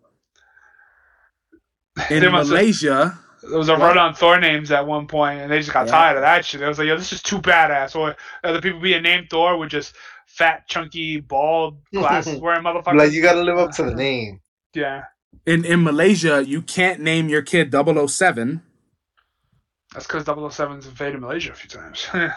[2.10, 3.80] In There have- Malaysia, There was a What?
[3.80, 5.92] run on Thor names at one point, and they just got Yeah.
[5.92, 6.60] tired of that shit.
[6.60, 9.70] They was like, "Yo, this is too badass." Or other people being named Thor with
[9.70, 9.96] just
[10.26, 12.98] fat, chunky, bald, glasses wearing motherfuckers.
[12.98, 14.40] Like you gotta live up to the name.
[14.74, 15.04] yeah,
[15.46, 18.62] in, in Malaysia, you can't name your kid 007.
[19.92, 22.06] that's because 007's invaded Malaysia a few times.
[22.12, 22.28] Uh,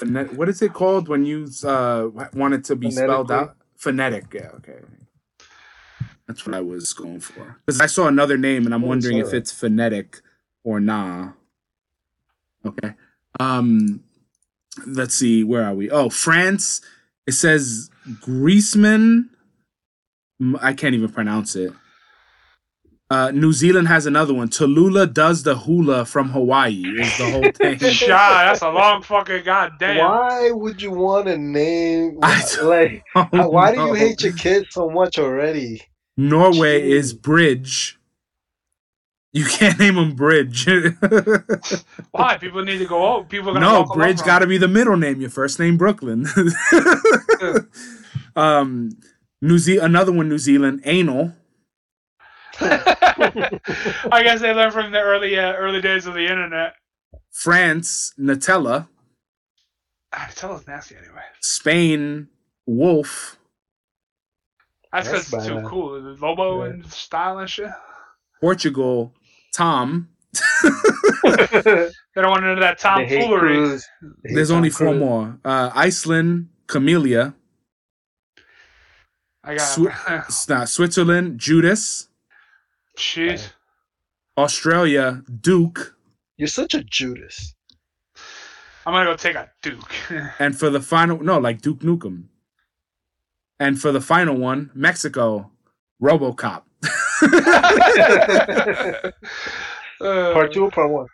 [0.00, 3.56] phonet- what is it called when you uh, want it to be spelled out?
[3.76, 4.26] Phonetic.
[4.34, 4.78] Yeah, okay.
[6.26, 7.56] That's what I was going for.
[7.66, 10.20] Because I saw another name and I'm Oh, wondering if it's phonetic
[10.62, 11.32] or nah.
[12.64, 12.94] Okay.
[13.40, 14.04] Um,
[14.86, 15.42] let's see.
[15.42, 15.90] Where are we?
[15.90, 16.80] Oh, France.
[17.26, 17.90] It says
[18.20, 19.24] Griezmann.
[20.60, 21.72] I can't even pronounce it.
[23.10, 24.48] Uh, New Zealand has another one.
[24.48, 26.80] Tallulah does the hula from Hawaii.
[27.00, 27.78] Is the whole thing.
[27.90, 28.44] Shot.
[28.44, 29.98] That's a long fucking goddamn.
[29.98, 33.04] Why would you want to name I like?
[33.32, 35.82] Why do you hate your kids so much already?
[36.16, 36.90] Norway Jeez.
[36.90, 37.98] is Bridge.
[39.32, 40.66] You can't name him Bridge.
[42.12, 42.36] Why?
[42.38, 43.04] People need to go.
[43.16, 45.20] Oh, people are no, Bridge got to be the middle name.
[45.20, 46.26] Your first name Brooklyn.
[48.36, 48.90] um,
[49.42, 51.32] New Ze- another one, New Zealand, anal.
[54.12, 56.74] I guess they learned from the early uh, early days of the internet.
[57.30, 58.88] France, Nutella.
[60.12, 61.22] Ah, tell us nasty anyway.
[61.40, 62.28] Spain,
[62.66, 63.38] Wolf.
[64.92, 65.64] That's That's because it's too bad.
[65.66, 66.02] cool.
[66.02, 66.70] The Lobo Yeah.
[66.70, 67.70] and style and shit.
[68.40, 69.14] Portugal,
[69.54, 70.08] Tom.
[71.22, 73.56] They don't want none of that They hate tomfoolery.
[73.56, 73.86] Cruz.
[74.02, 74.98] They hate Um, There's Tom only four Cruise.
[75.00, 75.38] more.
[75.44, 77.34] Uh, Iceland, Camellia.
[79.44, 79.60] I got.
[79.78, 82.08] Swi- it's not Switzerland, Judas.
[83.00, 83.52] Jeez.
[84.36, 85.96] Australia, Duke.
[86.36, 87.54] You're such a Judas.
[88.84, 89.90] I'm gonna go take a Duke.
[90.38, 92.24] And for the final, no, like Duke Nukem.
[93.58, 95.50] And for the final one, Mexico,
[96.02, 96.62] RoboCop.
[100.02, 101.06] Uh, Part two or part one?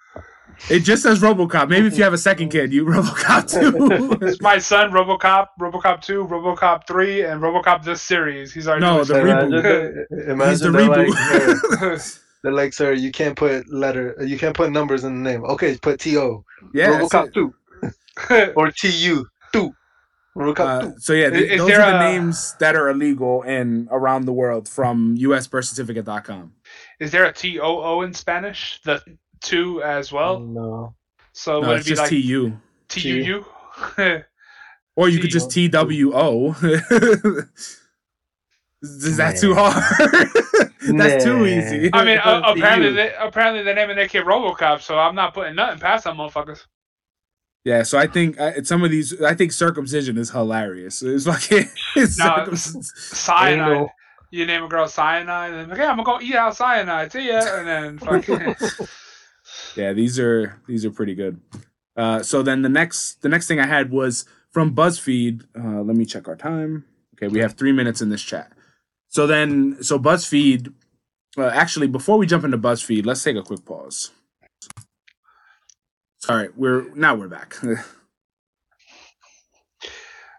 [0.71, 1.69] It just says RoboCop.
[1.69, 4.19] Maybe if you have a second kid, you RoboCop too.
[4.27, 8.53] It's my son, RoboCop, RoboCop 2, RoboCop 3, and RoboCop this series.
[8.53, 10.07] He's already No, the Imagine, reboot.
[10.11, 11.09] they- imagine He's the they're reboot.
[11.71, 12.19] Like, uh, it.
[12.43, 15.45] they're like, sir, you can't put letter, you can't put numbers in the name.
[15.45, 16.45] Okay, put T O.
[16.75, 16.99] yeah.
[17.01, 17.55] RoboCop two
[18.57, 19.73] or T U two.
[20.37, 20.95] RoboCop Uh, two.
[20.99, 23.89] so yeah, th- Is- is those there are the a- names that are illegal in
[23.91, 26.53] around the world from usbirthcertificate.com.
[27.01, 28.81] Is there a T O O in Spanish?
[28.85, 29.03] The
[29.47, 30.41] two as well.
[30.41, 30.95] no.
[31.33, 32.57] So No, would it's it be just like TU.
[32.89, 33.45] T U
[33.97, 34.23] U?
[34.99, 36.55] Or you T- could just TWO.
[38.83, 39.75] Is that too hard?
[40.99, 41.91] That's too easy.
[41.93, 45.55] I mean, uh, apparently, they, apparently they're naming their kid RoboCop, so I'm not putting
[45.57, 46.65] nothing past them motherfuckers.
[47.65, 51.03] Yeah, so I think uh, some of these, I think circumcision is hilarious.
[51.03, 51.51] It's like
[51.97, 53.73] it's No, circum- Cyanide.
[53.73, 53.91] Anal.
[54.31, 57.13] You name a girl cyanide, and like, yeah, I'm gonna go eat out cyanide.
[57.13, 58.55] See ya, and then fucking.
[59.77, 61.41] Yeah, these are these are pretty good.
[61.97, 65.45] Uh, so then the next the next thing I had was from BuzzFeed.
[65.59, 66.85] Uh, let me check our time.
[67.15, 68.53] Okay, we have three minutes in this chat.
[69.09, 70.73] So then, so BuzzFeed.
[71.39, 74.11] Uh, actually, before we jump into BuzzFeed, let's take a quick pause.
[76.19, 77.57] Sorry, we're now we're back.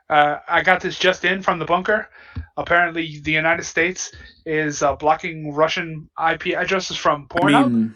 [0.09, 2.07] Uh, I got this just in from the bunker.
[2.55, 4.11] Apparently, the United States
[4.45, 7.71] is uh, blocking Russian IP addresses from I Pornhub.
[7.71, 7.95] mean,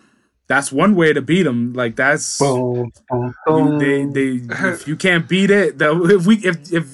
[0.51, 1.71] that's one way to beat them.
[1.71, 3.79] Like that's Boom, boom, you- boom.
[3.79, 4.31] they they
[4.73, 6.85] if you can't beat it, though, if we if if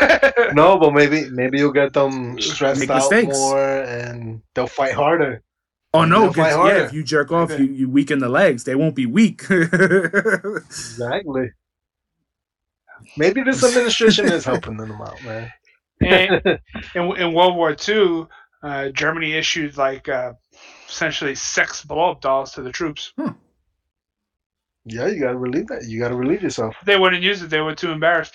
[0.54, 3.36] No, but maybe maybe you'll get them stressed Make out mistakes.
[3.38, 5.42] more, and they'll fight harder.
[5.94, 8.64] oh no, They'll 'cause, yeah, if you jerk off, you, you weaken the legs.
[8.64, 9.42] They won't be weak.
[9.50, 11.50] Exactly.
[13.16, 15.50] Maybe this administration is helping them out, man.
[16.00, 16.40] in,
[16.94, 18.26] in, in World War II,
[18.62, 20.32] uh, Germany issued like uh,
[20.88, 23.12] essentially sex blow up dolls to the troops.
[24.86, 25.84] Yeah, you gotta relieve that.
[25.84, 26.76] You gotta relieve yourself.
[26.84, 28.34] They wouldn't use it; they were too embarrassed.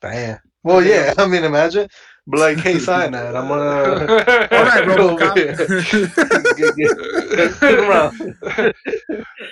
[0.00, 0.38] Damn.
[0.64, 1.14] Well, yeah.
[1.18, 1.88] I mean, imagine,
[2.26, 3.62] but like, hey, cyanide, I'm gonna.
[4.52, 5.56] All right, Over here.
[5.56, 6.16] RoboCop.
[6.56, 8.34] Get- get- around.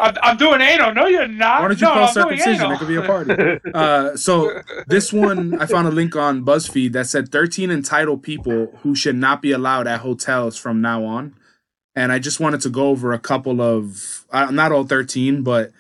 [0.01, 0.92] I'm, I'm doing anal.
[0.95, 1.62] No, you're not.
[1.62, 2.72] Why don't you no, call I'm circumcision?
[2.72, 3.61] It could be a party.
[3.72, 8.76] Uh, so this one, I found a link on BuzzFeed that said 13 entitled people
[8.82, 11.34] who should not be allowed at hotels from now on.
[11.97, 15.72] And I just wanted to go over a couple of, uh, not all 13, but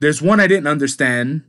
[0.00, 1.44] there's one I didn't understand.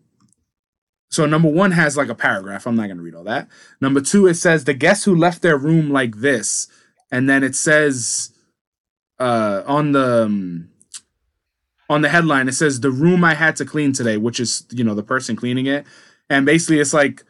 [1.11, 2.67] So number one has like a paragraph.
[2.67, 3.47] I'm not going to read all that.
[3.81, 6.67] Number two, it says the guests who left their room like this.
[7.11, 8.31] And then it says
[9.19, 10.25] uh, on the.
[10.25, 10.69] um,
[11.89, 14.83] on the headline it says the room I had to clean today, which is you
[14.83, 15.85] know the person cleaning it,
[16.29, 17.23] and basically it's like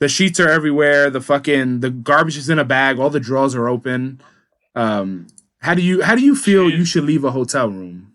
[0.00, 3.54] the sheets are everywhere, the fucking the garbage is in a bag, all the drawers
[3.54, 4.20] are open.
[4.74, 5.28] Um,
[5.60, 8.14] how do you how do you feel you should leave a hotel room?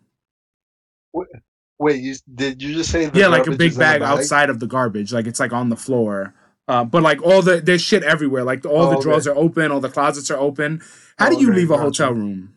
[1.80, 3.06] Wait, you did you just say?
[3.08, 5.40] The yeah, like a big is in a bag, outside of the garbage, like it's
[5.40, 6.34] like on the floor.
[6.68, 9.04] Uh, but like all the there's shit everywhere, like all Oh, the okay.
[9.04, 10.82] drawers are open, all the closets are open.
[11.18, 11.80] How do Oh, you okay, leave a gotcha.
[11.80, 12.54] hotel room?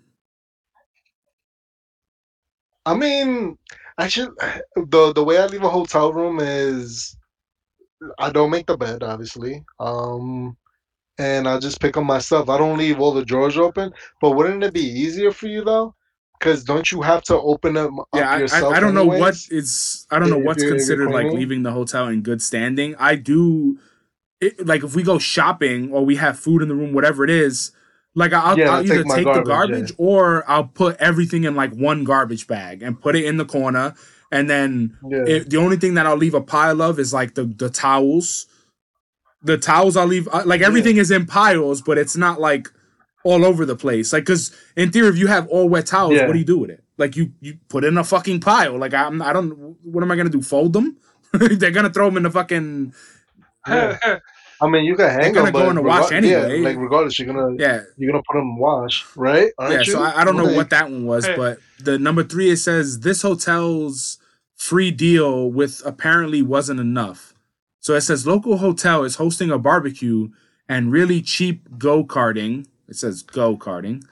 [2.86, 3.58] I mean,
[3.98, 4.30] actually,
[4.76, 7.16] the the way I leave a hotel room is
[8.18, 9.64] I don't make the bed, obviously.
[9.80, 10.56] Um,
[11.18, 12.48] and I'll just pick up myself.
[12.48, 13.92] I don't leave all the drawers open.
[14.20, 15.94] But wouldn't it be easier for you though?
[16.38, 18.72] Because don't you have to open them up yeah, I, yourself?
[18.72, 20.06] I, I don't know what is.
[20.10, 22.40] I don't know If what's you're- if you're considered like leaving the hotel in good
[22.40, 22.94] standing.
[22.96, 23.78] I do,
[24.40, 27.30] it, like if we go shopping or we have food in the room, whatever it
[27.30, 27.72] is,
[28.14, 31.56] like I'll, Yeah, I'll either take take the garbage, garbage or I'll put everything in
[31.56, 33.94] like one garbage bag and put it in the corner,
[34.30, 35.24] and then Yeah.
[35.26, 38.46] it, the only thing that I'll leave a pile of is like the the towels.
[39.42, 42.68] The towels I'll leave uh, like everything is in piles, but it's not like
[43.24, 44.12] all over the place.
[44.12, 46.26] Like, cause in theory, if you have all wet towels, Yeah.
[46.26, 46.82] what do you do with it?
[46.96, 48.76] Like, you you put in a fucking pile.
[48.78, 49.76] Like, I'm I don't.
[49.84, 50.42] What am I gonna do?
[50.42, 50.96] Fold them?
[51.32, 52.92] They're gonna throw them in the fucking
[53.66, 54.18] Yeah.
[54.60, 56.58] I mean, you can hang gonna them, go in the wash regard- yeah, anyway.
[56.72, 57.82] like regardless, you're gonna yeah.
[57.96, 59.52] you're gonna put them in wash, right?
[59.56, 59.84] Aren't yeah, you?
[59.92, 61.36] so I, I don't know Like, what that one was, Hey.
[61.36, 64.18] but the number three it says this hotel's
[64.56, 67.27] free deal with apparently wasn't enough.
[67.88, 70.28] So it says local hotel is hosting a barbecue
[70.68, 72.66] and really cheap go karting.
[72.86, 74.04] It says go karting.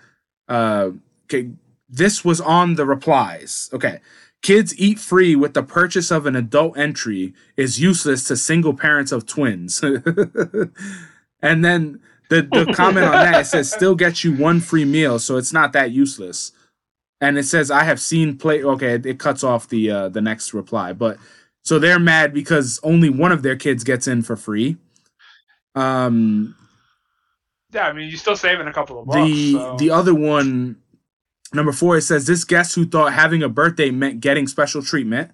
[0.49, 0.93] Uh,
[1.27, 1.51] okay,
[1.87, 3.69] this was on the replies.
[3.75, 4.01] Okay.
[4.41, 9.13] Kids eat free with the purchase of an adult entry is useless to single parents
[9.13, 9.85] of twins.
[11.43, 12.01] And then
[12.31, 15.53] the the comment on that it says still gets you one free meal, so it's
[15.53, 16.51] not that useless.
[17.21, 18.65] And it says I have seen play.
[18.65, 21.19] Okay, it, it cuts off the uh, the next reply, but
[21.67, 24.77] so they're mad because only one of their kids gets in for free.
[25.75, 26.55] Um,
[27.73, 29.17] Yeah, I mean, you're still saving a couple of bucks.
[29.17, 29.77] the so.
[29.77, 30.77] the other one,
[31.53, 35.33] number four, it says this guest who thought having a birthday meant getting special treatment.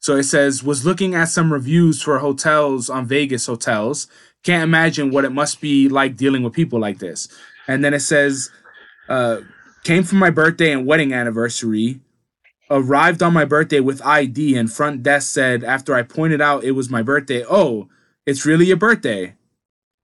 [0.00, 4.08] So it says was looking at some reviews for hotels on Vegas hotels.
[4.42, 7.28] Can't imagine what it must be like dealing with people like this.
[7.68, 8.50] And then it says,
[9.08, 9.42] uh,
[9.84, 12.00] came for my birthday and wedding anniversary.
[12.72, 16.72] Arrived on my birthday with ID and front desk said after I pointed out it
[16.72, 17.88] was my birthday, oh,
[18.26, 19.34] it's really your birthday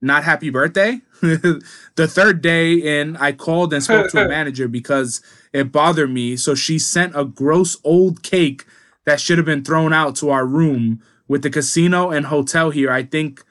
[0.01, 1.01] not happy birthday.
[1.21, 6.37] the third day in, I called and spoke to a manager because it bothered me.
[6.37, 8.65] So she sent a gross old cake
[9.05, 12.91] that should have been thrown out to our room with the casino and hotel here.
[12.91, 13.43] I think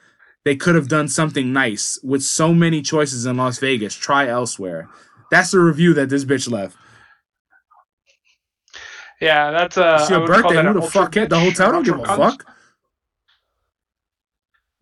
[0.45, 3.93] they could have done something nice with so many choices in Las Vegas.
[3.93, 4.89] Try elsewhere.
[5.29, 6.75] That's the review that this bitch left.
[9.21, 9.97] Yeah, that's uh.
[9.99, 10.61] It's your birthday.
[10.61, 11.29] that Who the fuck cares?
[11.29, 12.17] The hotel don't give a ultra cunt.
[12.17, 12.45] fuck.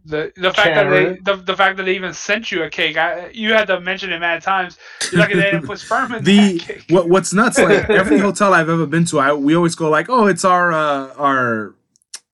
[0.05, 2.97] The the fact that they the, the fact that they even sent you a cake,
[2.97, 4.77] I, you had to mention it mad times.
[5.11, 6.85] You're lucky they didn't put sperm in the that cake.
[6.89, 10.07] what what's nuts like every hotel I've ever been to, I we always go like,
[10.09, 11.75] oh, it's our uh, our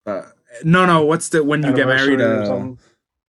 [0.05, 0.23] uh,
[0.63, 2.47] no no, what's the when you get married uh,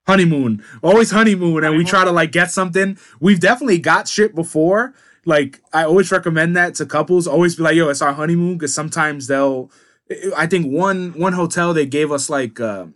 [0.07, 2.99] honeymoon, always honeymoon, and we try to like get something.
[3.21, 4.95] We've definitely got shit before.
[5.25, 7.27] Like I always recommend that to couples.
[7.27, 9.71] Always be like, yo, it's our honeymoon because sometimes they'll.
[10.37, 12.87] I think one one hotel they gave us like uh,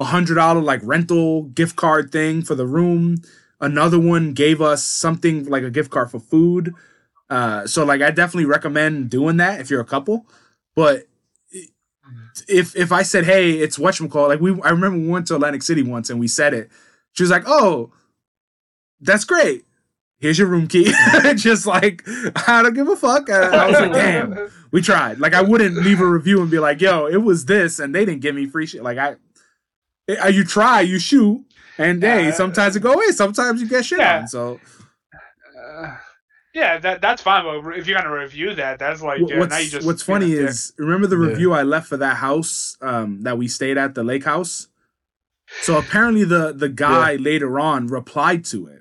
[0.00, 3.18] a hundred dollar like rental gift card thing for the room.
[3.60, 6.74] Another one gave us something like a gift card for food.
[7.28, 10.26] Uh, so like I definitely recommend doing that if you're a couple.
[10.74, 11.06] But
[12.48, 15.62] if if I said, hey, it's whatchamacallit, like we I remember we went to Atlantic
[15.62, 16.70] City once and we said it.
[17.12, 17.92] She was like, Oh,
[19.00, 19.64] that's great.
[20.20, 20.92] Here's your room key.
[21.36, 22.02] Just like
[22.46, 23.28] I don't give a fuck.
[23.30, 25.18] And I was like, damn, we tried.
[25.18, 28.04] Like I wouldn't leave a review and be like, yo, it was this, and they
[28.04, 28.82] didn't give me free shit.
[28.82, 29.16] Like I
[30.22, 31.42] uh, you try, you shoot,
[31.78, 32.30] and hey, Yeah.
[32.32, 34.20] sometimes it go away, sometimes you get shit Yeah.
[34.20, 34.28] on.
[34.28, 34.60] So
[35.58, 35.96] Uh,
[36.54, 37.44] yeah, that that's fine.
[37.44, 40.02] But if you're gonna review that, that's like Wh- yeah, what's now you just what's
[40.02, 40.48] funny dick.
[40.50, 41.28] is remember the Yeah.
[41.28, 44.68] review I left for that house um, that we stayed at the lake house.
[45.62, 48.79] So apparently the the guy later on replied to it,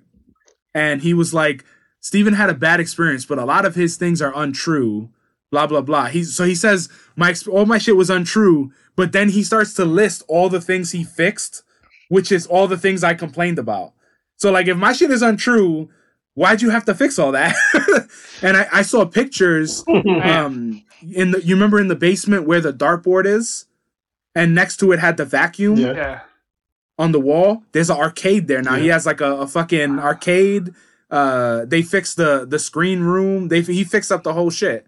[0.73, 1.63] and he was like,
[1.99, 5.09] "Steven had a bad experience, but a lot of his things are untrue."
[5.51, 6.05] Blah blah blah.
[6.07, 9.85] He's so he says my all my shit was untrue, but then he starts to
[9.85, 11.63] list all the things he fixed,
[12.09, 13.93] which is all the things I complained about.
[14.35, 15.89] So like if my shit is untrue,
[16.35, 17.55] why'd you have to fix all that?
[18.43, 19.83] and I, I saw pictures
[20.23, 23.65] um in the you remember in the basement where the dartboard is
[24.35, 26.21] and next to it had the vacuum Yeah.
[26.99, 27.05] Yeah.
[27.05, 28.61] on the wall there's an arcade there.
[28.61, 30.73] Now he has like a, a fucking arcade.
[31.09, 33.47] Uh they fixed the the screen room.
[33.47, 34.85] They he fixed up the whole shit.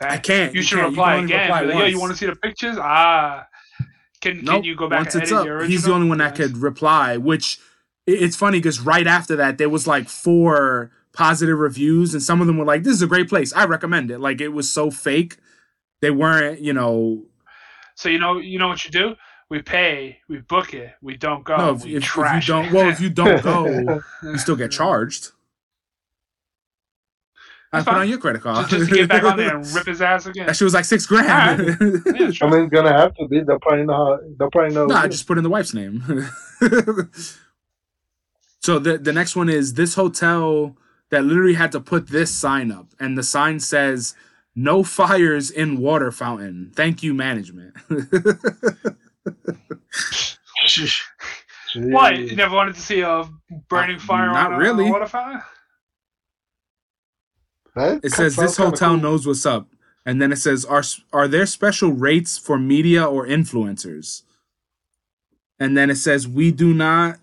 [0.00, 0.54] I can't.
[0.54, 0.90] You should can't.
[0.90, 1.40] reply can only again.
[1.46, 2.76] reply Be like, Yo, you want to see the pictures?
[2.80, 3.46] Ah,
[4.20, 4.56] can Nope.
[4.56, 6.34] can you go back once and it's edit up your he's the only one that
[6.34, 7.58] could reply which
[8.06, 12.46] it's funny because right after that there was like four positive reviews and some of
[12.46, 13.52] them were like this is a great place.
[13.52, 14.20] I recommend it.
[14.20, 15.36] Like it was so fake.
[16.00, 17.24] They weren't you know
[17.96, 19.16] So you know you know what you do?
[19.50, 21.56] We pay, we book it, we don't go.
[21.56, 22.72] no if, we if, if you don't it.
[22.72, 25.30] well if you don't go you still get charged
[27.72, 28.66] I That's put on your credit card.
[28.68, 30.46] just, just to get back on there and rip his ass again.
[30.46, 31.76] that shit was like six grand.
[32.06, 32.50] Yeah, I sure.
[32.50, 33.40] mean, gonna have to be.
[33.42, 33.94] They'll probably know.
[33.94, 34.86] How, they'll probably know.
[34.86, 36.02] no, I just put in the wife's name.
[38.60, 40.76] so the the next one is this hotel
[41.10, 44.14] that literally had to put this sign up, and the sign says
[44.54, 46.72] "No fires in water fountain.
[46.74, 47.74] Thank you, management."
[50.66, 50.94] Jeez.
[51.76, 52.18] What?
[52.18, 53.28] You never wanted to see a
[53.68, 54.88] burning Uh, fire not on a, really.
[54.88, 55.42] a water fountain?
[57.74, 59.00] That It says sounds this kinda hotel cool.
[59.02, 59.68] knows what's up,
[60.06, 64.22] and then it says are are there special rates for media or influencers?
[65.60, 67.18] And then it says we do not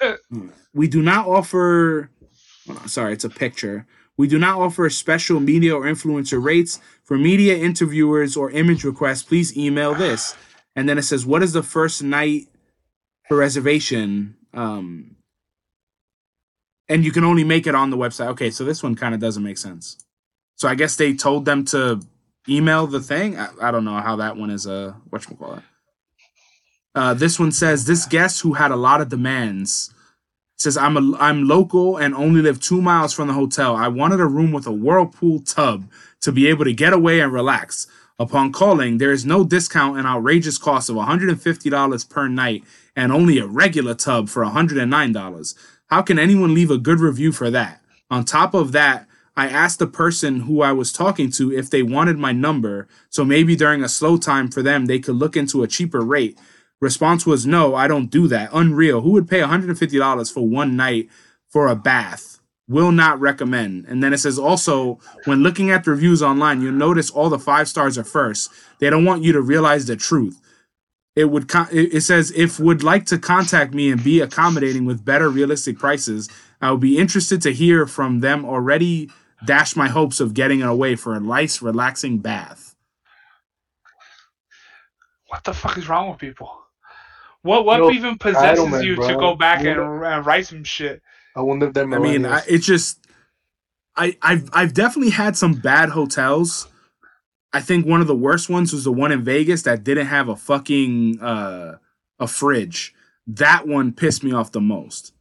[0.72, 2.10] we do not offer.
[2.68, 3.86] oh, sorry, it's a picture.
[4.16, 9.22] We do not offer special media or influencer rates for media interviewers or image requests.
[9.22, 10.36] Please email this.
[10.76, 12.48] And then it says, "What is the first night
[13.28, 15.16] for reservation?" Um,
[16.88, 18.28] and you can only make it on the website.
[18.28, 19.96] Okay, so this one kind of doesn't make sense.
[20.56, 22.00] So I guess they told them to
[22.48, 23.38] email the thing.
[23.38, 25.62] I, I don't know how that one is a whatchamacallit.
[26.94, 29.94] Uh, this one says this guest who had a lot of demands
[30.60, 33.76] says I'm a I'm local and only live two miles from the hotel.
[33.76, 35.88] I wanted a room with a whirlpool tub
[36.20, 37.86] to be able to get away and relax.
[38.20, 42.64] Upon calling, there is no discount and outrageous cost of $150 per night
[42.94, 45.54] and only a regular tub for $109.
[45.86, 47.80] How can anyone leave a good review for that?
[48.10, 49.06] On top of that,
[49.38, 53.24] I asked the person who I was talking to if they wanted my number, so
[53.24, 56.38] maybe during a slow time for them, they could look into a cheaper rate.
[56.78, 58.50] Response was no, I don't do that.
[58.52, 59.00] Unreal.
[59.00, 61.08] Who would pay $150 for one night
[61.48, 62.29] for a bath?
[62.70, 63.86] Will not recommend.
[63.88, 67.36] And then it says also, when looking at the reviews online, you'll notice all the
[67.36, 68.48] five stars are first.
[68.78, 70.40] They don't want you to realize the truth.
[71.16, 74.84] It would con- it it says if would like to contact me and be accommodating
[74.84, 76.28] with better realistic prices,
[76.62, 79.10] I would be interested to hear from them already
[79.44, 82.76] dash my hopes of getting away for a nice relaxing bath.
[85.26, 86.56] What the fuck is wrong with people?
[87.42, 91.02] What what Yo, even possesses entitlement, you to go back and, and write some shit?
[91.36, 91.84] I wonder if there.
[91.84, 92.48] I mean, I, millennials.
[92.48, 93.06] it just
[93.96, 96.68] I I've I've definitely had some bad hotels.
[97.52, 100.28] I think one of the worst ones was the one in Vegas that didn't have
[100.28, 101.76] a fucking uh
[102.18, 102.94] a fridge.
[103.26, 105.12] That one pissed me off the most.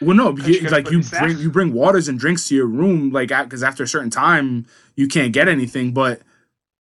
[0.00, 3.10] Well, no, you you, like you bring you bring waters and drinks to your room,
[3.10, 5.92] like because after a certain time you can't get anything.
[5.92, 6.20] But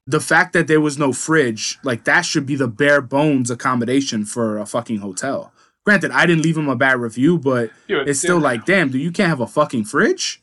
[0.07, 4.24] the fact that there was no fridge, like that should be the bare bones accommodation
[4.24, 5.52] for a fucking hotel.
[5.85, 8.89] Granted, I didn't leave him a bad review, but You it's still think like, damn,
[8.91, 10.41] dude, you can't have a fucking fridge.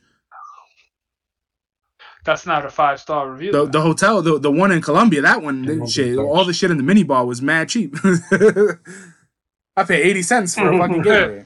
[2.24, 3.52] that's not a five star review.
[3.52, 6.70] The the hotel, the, the one in Colombia, that one, Yeah, shit, all the shit
[6.70, 7.96] in the mini bar was mad cheap.
[9.76, 11.46] I paid eighty cents for a fucking Gatorade.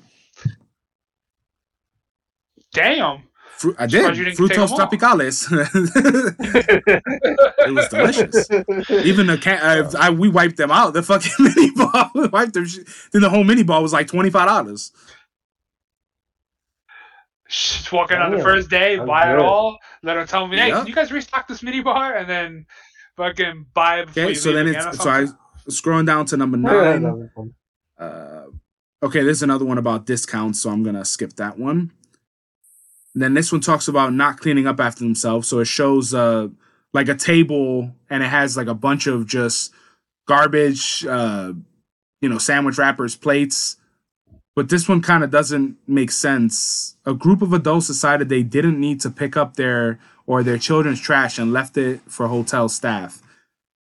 [2.73, 3.23] Damn.
[3.65, 5.51] Fru- I did didn't frutos them tropicales.
[7.67, 8.47] it was delicious.
[9.05, 10.93] Even the can, uh, I, we wiped them out.
[10.93, 12.65] The fucking mini bar, we wiped them.
[13.11, 14.91] Then the whole mini bar was like twenty five dollars.
[17.47, 20.57] Just walking on the Damn, first day, that's buy it all, let them tell me,
[20.57, 20.79] hey, Yeah.
[20.79, 22.15] can you guys restock this mini bar?
[22.15, 22.65] And then
[23.17, 25.37] fucking buy it before Okay, you so then it's so I something?
[25.69, 27.03] scrolling down to number nine.
[27.03, 27.53] that was fun.
[27.99, 28.45] Uh,
[29.03, 31.91] okay, there's another one about discounts, so I'm gonna skip that one.
[33.15, 35.47] And then this one talks about not cleaning up after themselves.
[35.47, 36.49] So it shows uh
[36.93, 39.73] like a table and it has like a bunch of just
[40.27, 41.53] garbage, uh,
[42.21, 43.77] you know, sandwich wrappers, plates.
[44.55, 46.95] But this one kind of doesn't make sense.
[47.05, 51.01] A group of adults decided they didn't need to pick up their or their children's
[51.01, 53.21] trash and left it for hotel staff.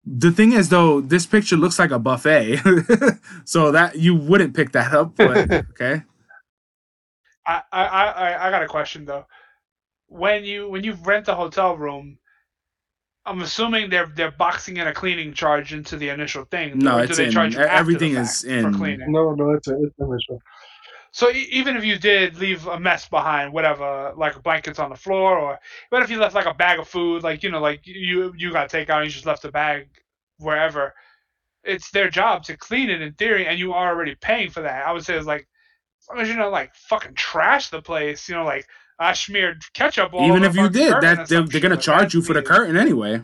[0.04, 2.60] The thing is, though, this picture looks like a buffet,
[3.44, 5.16] so that you wouldn't pick that up.
[5.16, 6.02] But okay,
[7.46, 9.26] I, I, I, I got a question though.
[10.08, 12.18] When you when you rent a hotel room,
[13.26, 16.74] I'm assuming they're they're boxing in a cleaning charge into the initial thing.
[16.74, 17.28] no, or do it's they in.
[17.28, 18.70] charge you Everything fact is for in.
[18.70, 19.12] cleaning?
[19.12, 20.38] No, no, it's a, it's an issue.
[21.12, 24.96] So e- even if you did leave a mess behind, whatever, like blankets on the
[24.96, 25.58] floor, or
[25.90, 28.52] what if you left like a bag of food, like you know, like you you
[28.52, 29.88] got to take out, and you just left the bag
[30.38, 30.94] wherever.
[31.64, 34.86] It's their job to clean it in theory, and you are already paying for that.
[34.86, 35.48] I would say it's like,
[36.04, 38.66] as long as you know, like fucking trash the place, you know, like
[38.98, 42.34] I smeared ketchup all Even if you did, that they're, they're gonna charge you for
[42.34, 43.22] the curtain anyway.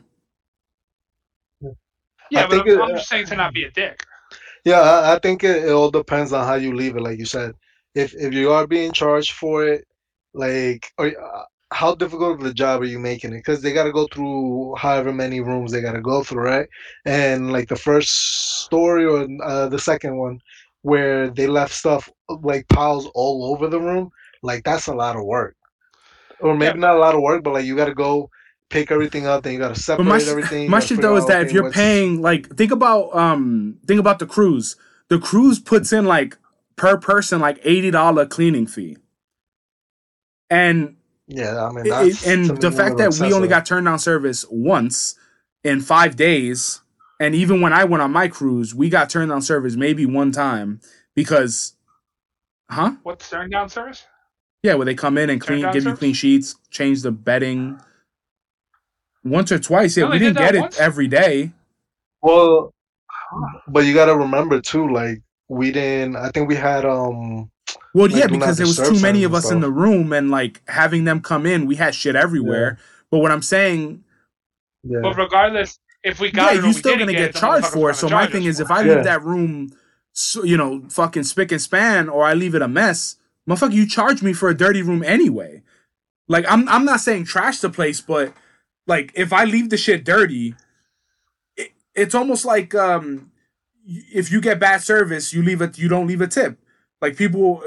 [2.30, 4.02] Yeah, I but think I'm, it- I'm just saying to not be a dick.
[4.64, 7.02] Yeah, I, I think it, it all depends on how you leave it.
[7.02, 7.54] Like you said,
[7.94, 9.84] if if you are being charged for it,
[10.34, 13.38] like, or, uh, how difficult of the job are you making it?
[13.38, 16.68] Because they got to go through however many rooms they got to go through, right?
[17.04, 20.40] And like the first story or uh, the second one,
[20.82, 24.10] where they left stuff like piles all over the room,
[24.42, 25.56] like that's a lot of work.
[26.40, 28.30] Or maybe not a lot of work, but like you got to go
[28.70, 30.70] pick everything up, then you got to separate my, everything.
[30.70, 34.26] my shit though is that if you're paying, like, think about um, think about the
[34.26, 34.76] cruise.
[35.08, 36.38] The cruise puts in like
[36.76, 38.96] per person like eighty dollar cleaning fee,
[40.48, 44.44] and yeah, I mean, it- and the fact that we only got turned down service
[44.50, 45.14] once
[45.64, 46.80] in five days,
[47.20, 50.32] and even when I went on my cruise, we got turned down service maybe one
[50.32, 50.80] time
[51.14, 51.74] because,
[52.70, 52.92] huh?
[53.02, 54.04] What's turn down service?
[54.62, 57.78] Yeah, where they come in and clean, down give you clean sheets, change the bedding.
[59.22, 60.80] Once or twice, yeah, You we didn't did get it once?
[60.80, 61.52] every day.
[62.22, 62.72] Well,
[63.68, 66.16] but you gotta remember too, like we didn't.
[66.16, 67.50] I think we had um.
[67.94, 70.30] Well, Like, yeah, because there was too many of and us in the room, and
[70.30, 72.78] like having them come in, we had shit everywhere.
[73.10, 74.04] But what I'm saying,
[74.84, 75.00] Yeah.
[75.02, 77.94] But regardless, if we got yeah, or you're still gonna get the charged for it.
[77.94, 78.86] So my thing is, if I it.
[78.86, 78.94] Yeah.
[78.94, 79.72] leave that room,
[80.12, 83.16] so, you know, fucking spick and span, or I leave it a mess,
[83.48, 85.62] motherfucker, you charge me for a dirty room anyway.
[86.28, 88.32] Like I'm, I'm not saying trash the place, but
[88.86, 90.55] like if I leave the shit dirty,
[91.57, 93.32] it, it's almost like um,
[93.84, 96.59] if you get bad service, you leave it, you don't leave a tip.
[97.01, 97.62] Like people,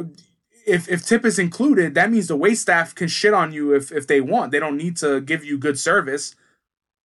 [0.66, 3.92] if if tip is included, that means the wait staff can shit on you if
[3.92, 4.52] if they want.
[4.52, 6.36] They don't need to give you good service.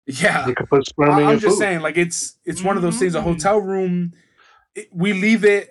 [0.05, 1.59] Yeah, you could put sperm I- in I'm your just food.
[1.59, 3.15] saying, like it's it's one of those things.
[3.15, 3.23] A Mhm.
[3.23, 4.13] hotel room,
[4.75, 5.69] it- we leave it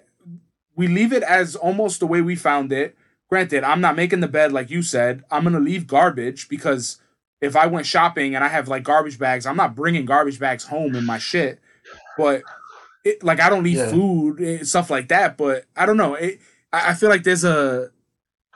[0.74, 2.96] we leave it as almost the way we found it.
[3.28, 5.22] Granted, I'm not making the bed like you said.
[5.30, 6.96] I'm gonna leave garbage because
[7.42, 10.64] if I went shopping and I have like garbage bags, I'm not bringing garbage bags
[10.64, 11.60] home in my shit.
[12.16, 12.42] But
[13.04, 13.90] it, like I don't leave Yeah.
[13.90, 15.36] food and stuff like that.
[15.36, 16.14] But I don't know.
[16.14, 16.40] It,
[16.72, 17.90] I, I feel like there's a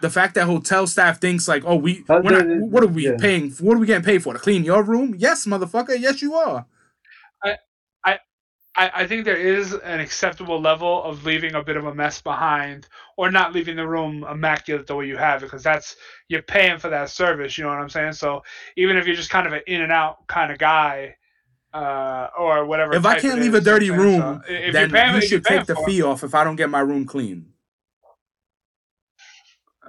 [0.01, 3.17] the fact that hotel staff thinks like, oh, we we're not, what are we yeah.
[3.19, 3.51] paying?
[3.53, 5.15] What are we getting paid for to clean your room?
[5.19, 5.99] Yes, motherfucker.
[5.99, 6.67] Yes, you are.
[8.05, 8.19] I,
[8.77, 12.21] I I think there is an acceptable level of leaving a bit of a mess
[12.21, 15.97] behind or not leaving the room immaculate the way you have it because that's
[16.29, 18.43] you're paying for that service you know what i'm saying so
[18.77, 21.17] even if you're just kind of an in and out kind of guy
[21.73, 24.11] uh, or whatever If I can't it leave is, a dirty you know what I'm
[24.13, 24.23] saying?
[24.23, 25.87] room, So, if then you're paying, you if you're should paying take the for it-
[25.87, 27.53] fee off if I don't get my room clean.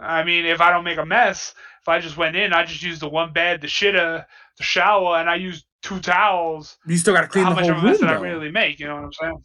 [0.02, 2.84] I mean, if I don't make a mess, if I just went in, I just
[2.84, 4.24] used the one bed, the shitter, uh,
[4.58, 6.78] the shower, and I used two towels.
[6.86, 8.10] You still got to clean how the much whole of a mess room.
[8.10, 8.80] did I really make?
[8.80, 9.44] You know what I'm saying?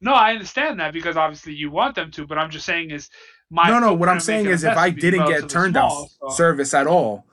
[0.00, 3.08] No, I understand that because obviously you want them to, but I'm just saying is
[3.50, 3.94] my no, no.
[3.94, 6.86] What I'm saying is, if I didn't get relatively turned down small, so- service at
[6.86, 7.24] all,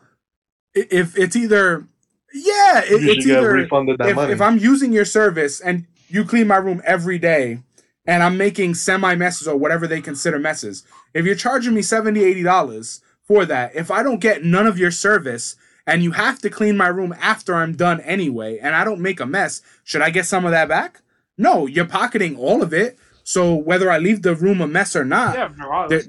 [0.73, 1.87] if it's either,
[2.33, 6.81] yeah, it, it's either if, if I'm using your service and you clean my room
[6.85, 7.59] every day
[8.05, 10.83] and I'm making semi messes or whatever they consider messes,
[11.13, 14.91] if you're charging me 70 $80 for that, if I don't get none of your
[14.91, 15.55] service
[15.87, 19.19] and you have to clean my room after I'm done anyway and I don't make
[19.19, 21.01] a mess, should I get some of that back?
[21.37, 22.97] No, you're pocketing all of it.
[23.23, 25.49] So whether I leave the room a mess or not, Yeah,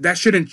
[0.01, 0.51] that shouldn't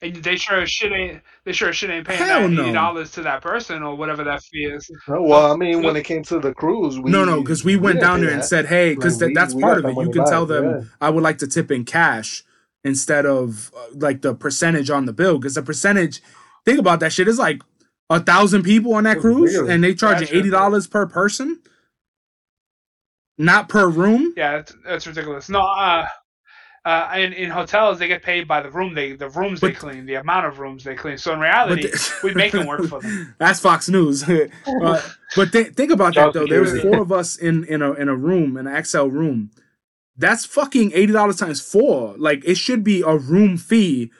[0.00, 2.62] And they sure as shit ain't they sure as shit ain't paying Hell that no.
[2.62, 4.88] eighty dollars to that person or whatever that fee is.
[5.08, 7.74] No, well, I mean, when it came to the cruise, we no, no, because we
[7.76, 9.90] went didn't down pay there and said, "Hey," because Like, we- that's we part got
[9.90, 10.00] of it.
[10.02, 10.86] You can tell back, them yeah.
[11.00, 12.44] I would like to tip in cash
[12.84, 15.36] instead of uh, like the percentage on the bill.
[15.38, 16.22] Because the percentage,
[16.64, 17.26] think about that shit.
[17.26, 17.60] Is like
[18.08, 21.06] a thousand people on that It's cruise, really- and they charging That's eighty dollars per
[21.06, 21.58] person,
[23.36, 24.32] not per room.
[24.36, 25.48] Yeah, that's, that's ridiculous.
[25.48, 26.06] No, uh,
[26.88, 30.06] uh, in, in hotels they get paid by the room they the rooms they clean,
[30.06, 31.18] the amount of rooms they clean.
[31.18, 33.34] So in reality, the- we make them work for them.
[33.38, 34.24] That's Fox News.
[34.82, 35.00] Uh,
[35.36, 36.46] but th- think about that though.
[36.46, 39.50] There was four of us in in a in a room, an XL room.
[40.16, 42.14] That's fucking eighty dollars times four.
[42.16, 44.10] Like it should be a room fee.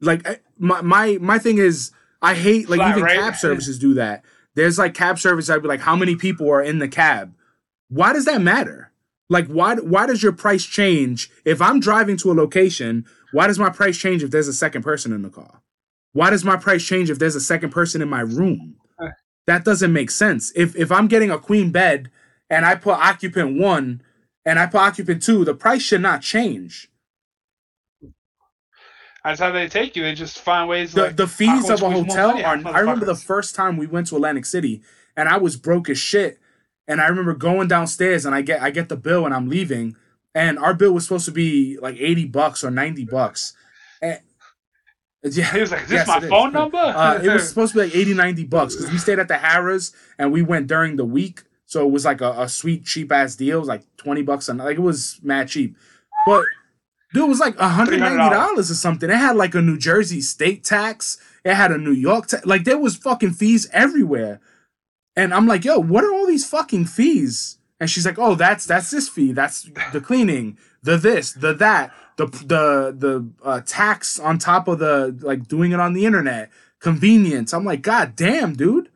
[0.00, 3.18] Like I- my my my thing is, I hate like Flat even rate.
[3.18, 4.24] cab services do that.
[4.54, 5.50] There's like cab service.
[5.50, 7.34] I'd be like, how many people are in the cab?
[7.88, 8.91] Why does that matter?
[9.32, 13.06] Like why why does your price change if I'm driving to a location?
[13.32, 15.62] Why does my price change if there's a second person in the car?
[16.12, 18.76] Why does my price change if there's a second person in my room?
[19.46, 20.52] That doesn't make sense.
[20.54, 22.10] If if I'm getting a queen bed
[22.50, 24.02] and I put occupant one
[24.44, 26.90] and I put occupant two, the price should not change.
[29.24, 30.02] That's how they take you.
[30.02, 30.92] They just find ways.
[30.92, 32.60] The like, the fees of a hotel are.
[32.66, 34.82] I remember the first time we went to Atlantic City
[35.16, 36.38] and I was broke as shit.
[36.88, 39.96] And I remember going downstairs and I get I get the bill and I'm leaving
[40.34, 43.54] and our bill was supposed to be like eighty bucks or ninety bucks.
[44.00, 44.20] And,
[45.22, 46.28] yeah, He was like, "Is this Yes, my it is.
[46.30, 49.20] phone number?" uh, it was supposed to be like 80, 90 bucks because we stayed
[49.20, 51.42] at the Harrah's and we went during the week.
[51.66, 53.56] So it was like a, a sweet, cheap ass deal.
[53.56, 54.48] It was like 20 bucks.
[54.48, 55.76] And like it was mad cheap.
[56.26, 56.44] But
[57.14, 59.08] dude, it was like $190 or something.
[59.08, 61.18] It had like a New Jersey state tax.
[61.44, 62.44] It had a New York tax.
[62.44, 64.40] Like there was fucking fees everywhere.
[65.16, 67.58] And I'm like, yo, what are all these fucking fees?
[67.78, 69.32] And she's like, oh, that's that's this fee.
[69.32, 74.78] That's the cleaning, the this, the that, the the the uh, tax on top of
[74.78, 77.52] the like doing it on the internet, convenience.
[77.52, 78.88] I'm like, god damn, dude.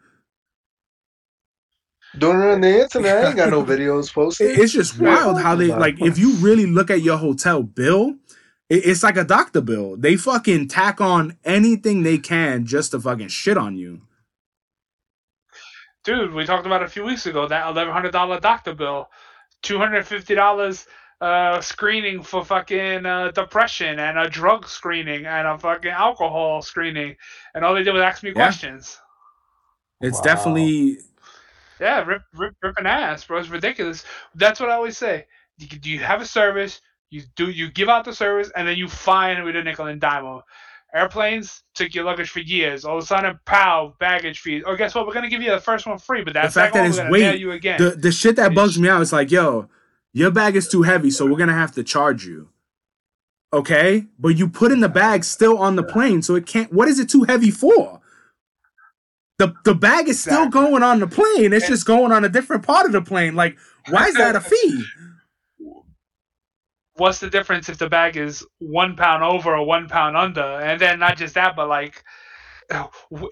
[2.16, 4.58] Doing it on the internet, I ain't got no videos posted.
[4.58, 6.00] It's just wild how they like.
[6.00, 8.14] If you really look at your hotel bill,
[8.70, 9.96] it's like a doctor bill.
[9.96, 14.02] They fucking tack on anything they can just to fucking shit on you.
[16.06, 19.10] Dude, we talked about a few weeks ago that eleven hundred dollar doctor bill,
[19.62, 20.86] two hundred fifty dollars
[21.20, 27.16] uh screening for fucking uh, depression and a drug screening and a fucking alcohol screening,
[27.54, 28.36] and all they did was ask me Yeah.
[28.36, 29.00] questions.
[30.00, 30.22] It's Wow.
[30.22, 30.98] definitely
[31.80, 33.38] Yeah, rip, rip, ripping ass, bro.
[33.38, 34.04] It's ridiculous.
[34.36, 35.26] That's what I always say.
[35.58, 36.80] Do you have a service?
[37.10, 37.50] You do.
[37.50, 40.42] You give out the service, and then you fine with a nickel and dime 'em.
[40.96, 42.84] Airplanes took your luggage for years.
[42.84, 44.62] All of a sudden, pow, baggage fees.
[44.66, 45.06] Or oh, guess what?
[45.06, 47.12] We're gonna give you the first one free, but that's fact like, that oh, it's
[47.12, 47.78] weight, you again.
[47.78, 49.02] the the shit that bugs me out.
[49.02, 49.68] Is like, yo,
[50.12, 52.48] your bag is too heavy, so we're gonna have to charge you.
[53.52, 56.72] Okay, but you put in the bag still on the plane, so it can't.
[56.72, 58.00] What is it too heavy for?
[59.38, 60.62] The the bag is still Exactly.
[60.62, 61.52] going on the plane.
[61.52, 63.34] It's just going on a different part of the plane.
[63.34, 63.58] Like,
[63.90, 64.84] why is that a fee?
[66.96, 70.40] What's the difference if the bag is one pound over or one pound under?
[70.42, 72.02] And then not just that, but like,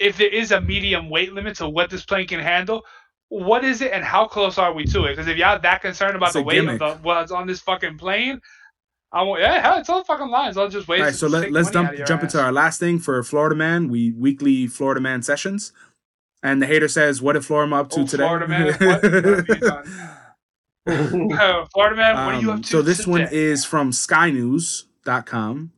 [0.00, 2.84] if there is a medium weight limit to what this plane can handle,
[3.28, 5.12] what is it and how close are we to it?
[5.12, 6.80] Because if you're that concerned about It's the weight gimmick.
[6.80, 8.40] of the, what's on this fucking plane,
[9.12, 10.56] I want yeah, hell, it's all fucking lines.
[10.56, 11.00] I'll just wait.
[11.00, 13.88] All right, so let, let's jump jump into our last thing for Florida Man.
[13.88, 15.72] We weekly Florida Man sessions,
[16.42, 18.80] and the hater says, "What did Florida Man up to Oh, today?" Florida Man, what-
[18.80, 20.10] what have you done?
[20.86, 22.68] Uh, Florida man, what are you Um, up to?
[22.68, 25.72] so this one is from SkyNews.com.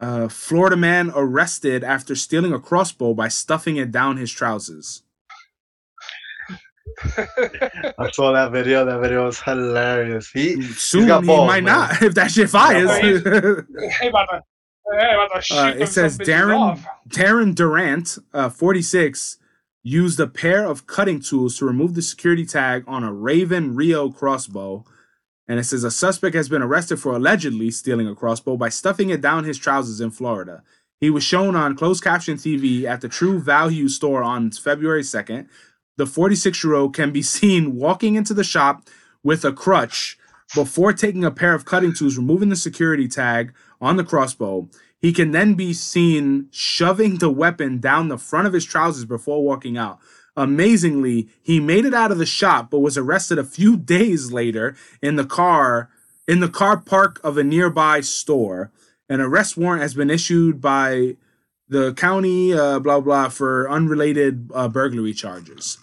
[0.00, 5.02] Uh, Florida man arrested after stealing a crossbow by stuffing it down his trousers.
[7.98, 8.84] I saw that video.
[8.84, 10.30] That video was hilarious.
[10.30, 11.90] He Soon got he might man.
[11.90, 12.90] not if that shit fires.
[12.90, 13.18] Hey,
[13.90, 14.42] Hey, about to,
[14.98, 16.86] hey, about to shoot Uh, it says some bitches Darren off.
[17.08, 19.38] Darren Durant, uh, 46,
[19.86, 24.10] used a pair of cutting tools to remove the security tag on a Ravin Rio
[24.10, 24.84] crossbow.
[25.46, 29.10] And it says a suspect has been arrested for allegedly stealing a crossbow by stuffing
[29.10, 30.64] it down his trousers in Florida.
[30.98, 35.46] He was shown on closed caption TV at the True Value store on February 2nd.
[35.96, 38.88] The 46 year old can be seen walking into the shop
[39.22, 40.18] with a crutch
[40.52, 44.68] before taking a pair of cutting tools, removing the security tag on the crossbow.
[45.06, 49.44] He can then be seen shoving the weapon down the front of his trousers before
[49.44, 50.00] walking out.
[50.36, 54.74] Amazingly, he made it out of the shop but was arrested a few days later
[55.00, 55.90] in the car
[56.26, 58.72] in the car park of a nearby store.
[59.08, 61.16] An arrest warrant has been issued by
[61.68, 65.78] the county uh, blah blah for unrelated uh, burglary charges.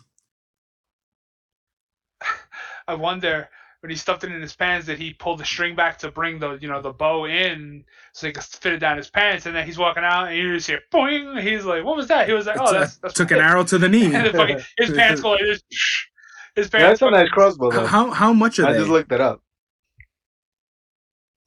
[2.89, 3.47] I wonder
[3.83, 6.39] when he stuffed it in his pants, that he pulled the string back to bring
[6.39, 7.83] the you know the bow in
[8.13, 9.45] so he could fit it down his pants?
[9.45, 11.41] And then he's walking out, and you just hear boing.
[11.43, 13.65] He's like, "What was that?" He was like, "Oh, T- that's, that's took an arrow
[13.65, 14.05] to the knee.
[14.15, 15.61] And fucking, his pants go like this.
[16.55, 16.99] His yeah, pants.
[17.01, 17.85] that's a nice crossbow though.
[17.87, 18.77] how how much are I they?
[18.77, 19.41] just looked it up.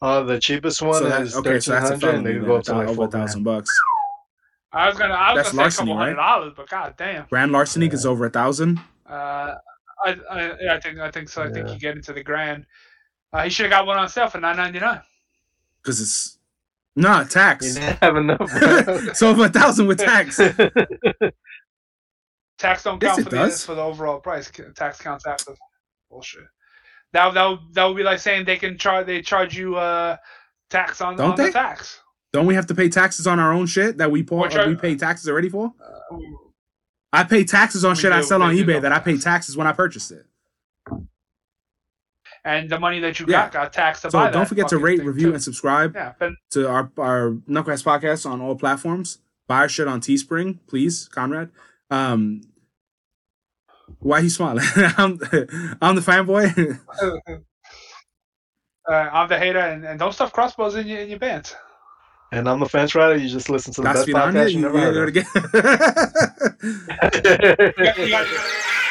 [0.03, 2.39] Uh, the cheapest one so that, is okay, so that's a thirteen hundred, felony.
[2.41, 3.59] they go up to like over a thousand grand.
[3.63, 3.71] bucks.
[4.73, 6.35] I was gonna, I was That's gonna say a larceny, couple hundred right?
[6.37, 7.27] dollars, but god damn.
[7.31, 8.81] Grand larceny is over a thousand.
[9.09, 9.55] Uh,
[10.05, 11.43] I, I, I think, I think so.
[11.43, 12.67] I think you get into the grand.
[13.33, 15.01] Uh, he should have got one on sale for nine ninety nine.
[15.83, 16.39] because it's
[16.95, 17.75] nah You tax.
[17.75, 18.51] didn't have enough.
[19.17, 20.41] so over a thousand with tax.
[22.59, 24.51] Tax don't count it for the for the overall price.
[24.75, 25.53] Tax counts after.
[26.11, 26.45] Bullshit.
[27.13, 30.17] That that would, that would be like saying they can charge they charge you uh
[30.71, 31.47] tax on, Don't on they?
[31.47, 32.01] the tax.
[32.33, 34.67] Don't we have to pay taxes on our own shit that we pour, Which are-
[34.69, 35.73] we pay taxes already for?
[35.81, 36.17] Uh,
[37.13, 39.67] I pay taxes on We shit I sell on eBay that I pay taxes when
[39.67, 40.27] I purchase it.
[42.45, 43.45] and the money that you Yeah.
[43.45, 45.35] got got taxed to So don't that forget to rate, review, too.
[45.35, 49.19] and subscribe yeah, but to our our Knuckleheads podcast on all platforms.
[49.49, 51.51] Buy our shit on Teespring, please, Conrad.
[51.91, 52.43] Um,
[54.01, 54.65] why you smiling?
[54.77, 55.19] I'm,
[55.81, 56.79] I'm the fanboy.
[58.89, 61.55] uh, I'm the hater, and, and don't stuff crossbows in your in your pants.
[62.33, 63.17] And I'm the fence rider.
[63.17, 65.23] You just listen to the That's best podcast you you, never heard you,